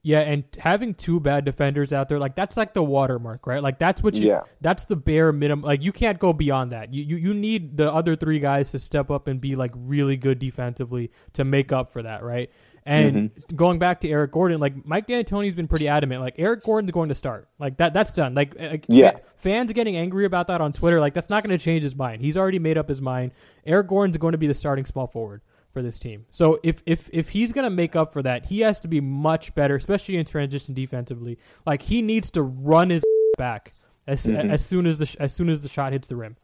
[0.07, 3.63] Yeah, and having two bad defenders out there, like that's like the watermark, right?
[3.63, 4.43] Like that's what you Yeah.
[4.61, 5.65] that's the bare minimum.
[5.65, 6.93] Like you can't go beyond that.
[6.93, 10.19] You, you you need the other three guys to step up and be like really
[10.19, 12.51] good defensively to make up for that, right?
[12.85, 13.57] And mm-hmm.
[13.57, 16.21] going back to Eric Gordon, like Mike D'Antoni's been pretty adamant.
[16.21, 17.49] Like Eric Gordon's going to start.
[17.59, 18.35] Like that that's done.
[18.35, 19.17] Like, like Yeah.
[19.37, 22.21] fans getting angry about that on Twitter, like that's not going to change his mind.
[22.21, 23.33] He's already made up his mind.
[23.65, 25.41] Eric Gordon's going to be the starting small forward
[25.75, 26.25] for this team.
[26.31, 29.01] So if if if he's going to make up for that, he has to be
[29.01, 31.37] much better, especially in transition defensively.
[31.67, 33.05] Like he needs to run his
[33.37, 33.75] back
[34.07, 34.51] as mm-hmm.
[34.51, 36.37] as soon as the as soon as the shot hits the rim.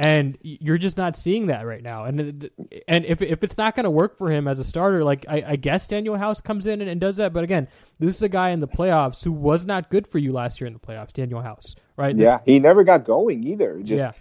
[0.00, 2.04] And you're just not seeing that right now.
[2.04, 5.02] And uh, and if if it's not going to work for him as a starter,
[5.02, 7.32] like I, I guess Danuel House comes in and, and does that.
[7.32, 7.66] But again,
[7.98, 10.68] this is a guy in the playoffs who was not good for you last year
[10.68, 11.10] in the playoffs.
[11.10, 12.16] Danuel House, right?
[12.16, 13.80] This- Yeah, he never got going either.
[13.82, 14.12] Just yeah.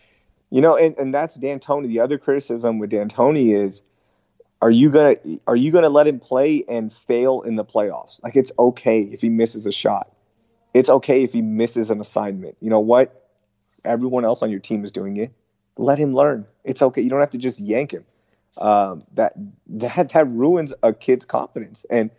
[0.49, 1.87] you know, and, and that's D'Antoni.
[1.89, 3.83] The other criticism with D'Antoni is,
[4.61, 8.21] are you gonna are you gonna let him play and fail in the playoffs?
[8.23, 10.11] Like it's okay if he misses a shot.
[10.73, 12.57] It's okay if he misses an assignment.
[12.59, 13.23] You know what?
[13.85, 15.31] Everyone else on your team is doing it.
[15.77, 16.45] Let him learn.
[16.63, 17.01] It's okay.
[17.01, 18.05] You don't have to just yank him.
[18.57, 19.33] Um, that
[19.67, 21.85] that that ruins a kid's confidence.
[21.89, 22.09] And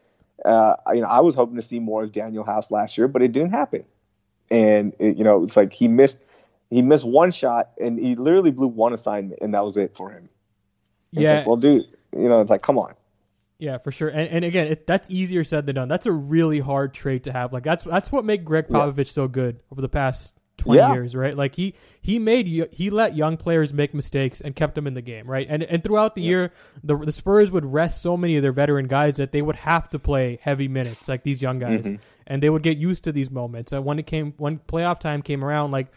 [0.44, 3.22] uh, you know, I was hoping to see more of Danuel House last year, but
[3.22, 3.84] it didn't happen.
[4.50, 6.18] And it, you know, it's like he missed
[6.70, 10.10] he missed one shot and he literally blew one assignment and that was it for
[10.10, 10.28] him.
[11.16, 11.32] And Yeah.
[11.32, 11.86] like, well, dude,
[12.16, 12.94] you know, it's like, come on.
[13.58, 14.08] Yeah, for sure.
[14.08, 15.88] And, and again, it, that's easier said than done.
[15.88, 17.52] That's a really hard trait to have.
[17.52, 20.92] Like that's that's what made Gregg Popovich so good over the past twenty Yeah.
[20.92, 21.36] years, right?
[21.36, 25.02] Like he he made he let young players make mistakes and kept them in the
[25.02, 25.44] game, right?
[25.50, 26.52] And and throughout the year,
[26.84, 29.90] the the Spurs would rest so many of their veteran guys that they would have
[29.90, 31.96] to play heavy minutes, like these young guys, mm-hmm.
[32.28, 33.72] and they would get used to these moments.
[33.72, 35.88] And when it came when playoff time came around, like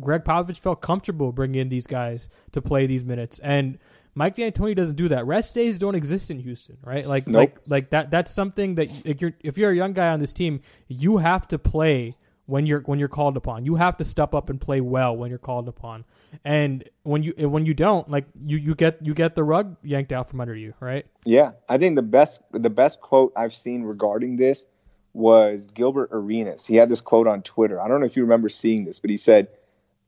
[0.00, 3.78] Gregg Popovich felt comfortable bringing in these guys to play these minutes and.
[4.14, 5.26] Mike D'Antoni doesn't do that.
[5.26, 7.06] Rest days don't exist in Houston, right?
[7.06, 7.36] Like, Nope.
[7.36, 8.10] like, like that.
[8.10, 11.46] That's something that if you're if you're a young guy on this team, you have
[11.48, 12.16] to play
[12.50, 13.64] when you're when you're called upon.
[13.64, 16.04] You have to step up and play well when you're called upon.
[16.44, 20.12] And when you when you don't, like you you get you get the rug yanked
[20.12, 21.06] out from under you, right?
[21.24, 24.66] Yeah, I think the best the best quote I've seen regarding this
[25.12, 26.66] was Gilbert Arenas.
[26.66, 27.80] He had this quote on Twitter.
[27.80, 29.48] I don't know if you remember seeing this, but he said,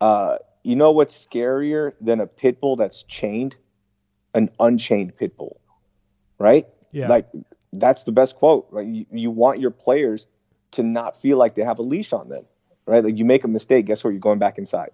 [0.00, 3.54] uh, "You know what's scarier than a pit bull that's chained?
[4.34, 5.60] An unchained pit bull,
[6.38, 6.66] right?
[6.90, 7.08] Yeah.
[7.08, 7.28] Like
[7.72, 8.68] that's the best quote.
[8.70, 8.86] Right?
[8.86, 10.26] You, you want your players
[10.72, 12.44] to not feel like they have a leash on them,
[12.86, 13.04] right?
[13.04, 14.10] Like you make a mistake, guess what?
[14.10, 14.90] You're going back inside,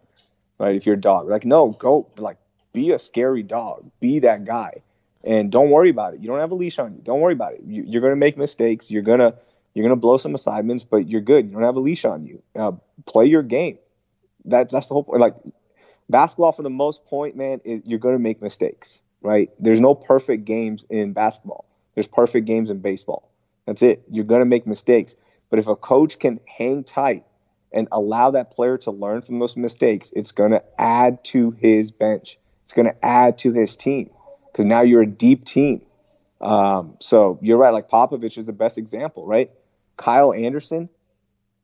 [0.59, 0.75] right?
[0.75, 2.37] If you're a dog, like no, go like
[2.73, 4.83] be a scary dog, be that guy,
[5.25, 6.21] and don't worry about it.
[6.21, 7.01] You don't have a leash on you.
[7.03, 7.61] Don't worry about it.
[7.67, 8.91] You, you're gonna make mistakes.
[8.91, 9.35] You're gonna
[9.75, 11.47] you're gonna blow some assignments, but you're good.
[11.47, 12.43] You don't have a leash on you.
[12.55, 12.73] Uh,
[13.07, 13.79] play your game.
[14.45, 15.21] That's that's the whole point.
[15.21, 15.35] Like
[16.09, 19.51] basketball, for the most point, man, is you're gonna make mistakes, right?
[19.59, 21.65] There's no perfect games in basketball.
[21.95, 23.31] There's perfect games in baseball.
[23.67, 24.03] That's it.
[24.11, 25.17] You're gonna make mistakes.
[25.51, 27.25] But if a coach can hang tight
[27.73, 31.91] and allow that player to learn from those mistakes, it's going to add to his
[31.91, 32.39] bench.
[32.65, 34.11] It's going to add to his team
[34.53, 35.83] because now you're a deep team.
[36.41, 37.73] Um, so you're right.
[37.73, 39.51] Like Popovich is the best example, right?
[39.97, 40.89] Kyle Anderson,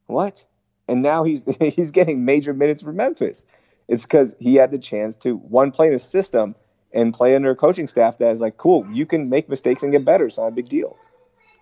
[0.06, 0.44] what?
[0.88, 3.44] And now he's he's getting major minutes for Memphis.
[3.86, 6.54] It's because he had the chance to one play in a system
[6.94, 9.92] and play under a coaching staff that is like, cool, you can make mistakes and
[9.92, 10.26] get better.
[10.26, 10.96] It's not a big deal.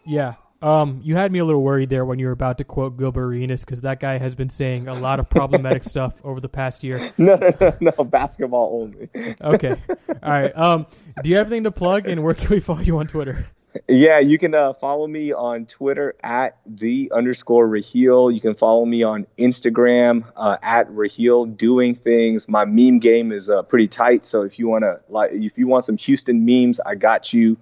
[0.04, 0.34] Yeah.
[0.60, 3.24] Um, you had me a little worried there when you were about to quote Gilbert
[3.24, 6.84] Arenas because that guy has been saying a lot of problematic stuff over the past
[6.84, 7.10] year.
[7.18, 9.08] No, no, no, no, basketball only.
[9.40, 9.76] Okay.
[10.22, 10.56] All right.
[10.56, 10.86] Um,
[11.22, 13.48] do you have anything to plug and where can we follow you on Twitter?
[13.88, 18.30] Yeah, you can uh, follow me on Twitter at the underscore Raheel.
[18.30, 22.48] You can follow me on Instagram uh, at Raheel doing things.
[22.48, 25.86] My meme game is uh, pretty tight, so if you wanna like, if you want
[25.86, 27.56] some Houston memes, I got you.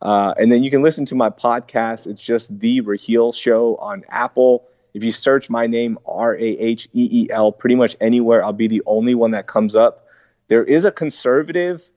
[0.00, 2.06] Uh, and then you can listen to my podcast.
[2.06, 4.68] It's just The Raheel Show on Apple.
[4.94, 8.52] If you search my name, R A H E E L, pretty much anywhere, I'll
[8.52, 10.06] be the only one that comes up.
[10.48, 11.88] There is a conservative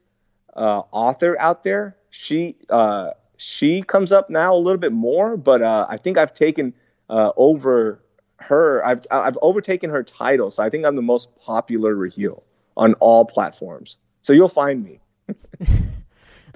[0.55, 1.95] uh, author out there.
[2.09, 3.11] She uh,
[3.41, 6.73] she comes up now a little bit more, but uh, I think I've taken
[7.09, 8.03] uh, over
[8.37, 8.85] her.
[8.85, 12.43] I've I've overtaken her title, so I think I'm the most popular Raheel
[12.75, 13.95] on all platforms.
[14.21, 14.99] So you'll find me.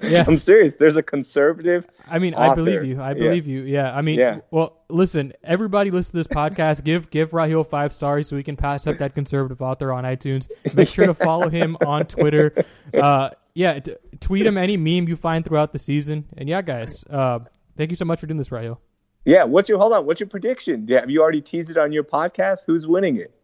[0.02, 0.24] Yeah.
[0.26, 0.76] I'm serious.
[0.76, 1.86] There's a conservative.
[2.06, 3.00] I mean, I believe you.
[3.00, 3.14] I Yeah.
[3.14, 3.62] believe you.
[3.62, 3.96] Yeah.
[3.96, 4.40] I mean, Yeah.
[4.50, 6.82] well, listen, everybody listen to this podcast.
[6.84, 10.48] give give Raheel five stars so we can pass up that conservative author on iTunes.
[10.74, 12.52] Make sure to follow him on Twitter.
[12.92, 13.78] Uh, yeah,
[14.24, 16.26] tweet him any meme you find throughout the season.
[16.36, 17.40] And yeah, guys, uh,
[17.76, 18.80] thank you so much for doing this, Raheel.
[19.24, 19.44] Yeah.
[19.44, 20.06] What's your hold on?
[20.06, 20.86] What's your prediction?
[20.88, 22.64] Yeah, have you already teased it on your podcast?
[22.66, 23.34] Who's winning it?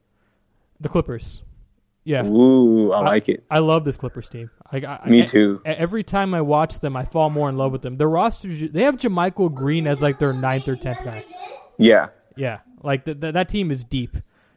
[0.81, 1.43] The Clippers.
[2.05, 2.25] Yeah.
[2.25, 3.45] Ooh, I like it.
[3.51, 4.51] I love this Clippers team.
[4.73, 5.61] I, I, Me too.
[5.65, 7.99] Every time I watch them, I fall more in love with them.
[7.99, 11.25] Their roster, they have JaMychal Green as like their ninth or tenth guy.
[11.79, 12.09] Yeah.
[12.37, 14.17] Yeah, like th- th- that team is deep.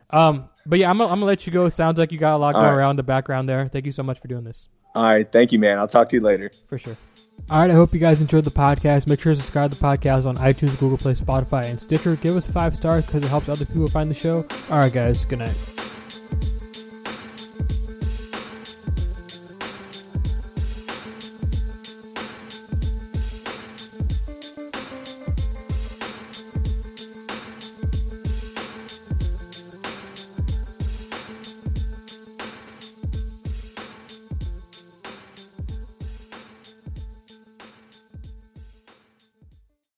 [0.10, 1.68] Um, but yeah, I'm gonna, I'm gonna let you go.
[1.68, 2.72] Sounds like you got a lot going right.
[2.72, 3.68] around in the background there.
[3.68, 4.70] Thank you so much for doing this.
[4.96, 5.30] All right.
[5.32, 5.80] Thank you, man.
[5.80, 6.52] I'll talk to you later.
[6.68, 6.98] For sure.
[7.50, 9.08] All right, I hope you guys enjoyed the podcast.
[9.08, 12.16] Make sure to subscribe to the podcast on iTunes, Google Play, Spotify, and Stitcher.
[12.16, 14.46] Give us five stars because it helps other people find the show.
[14.70, 15.26] All right, guys.
[15.26, 15.58] Good night.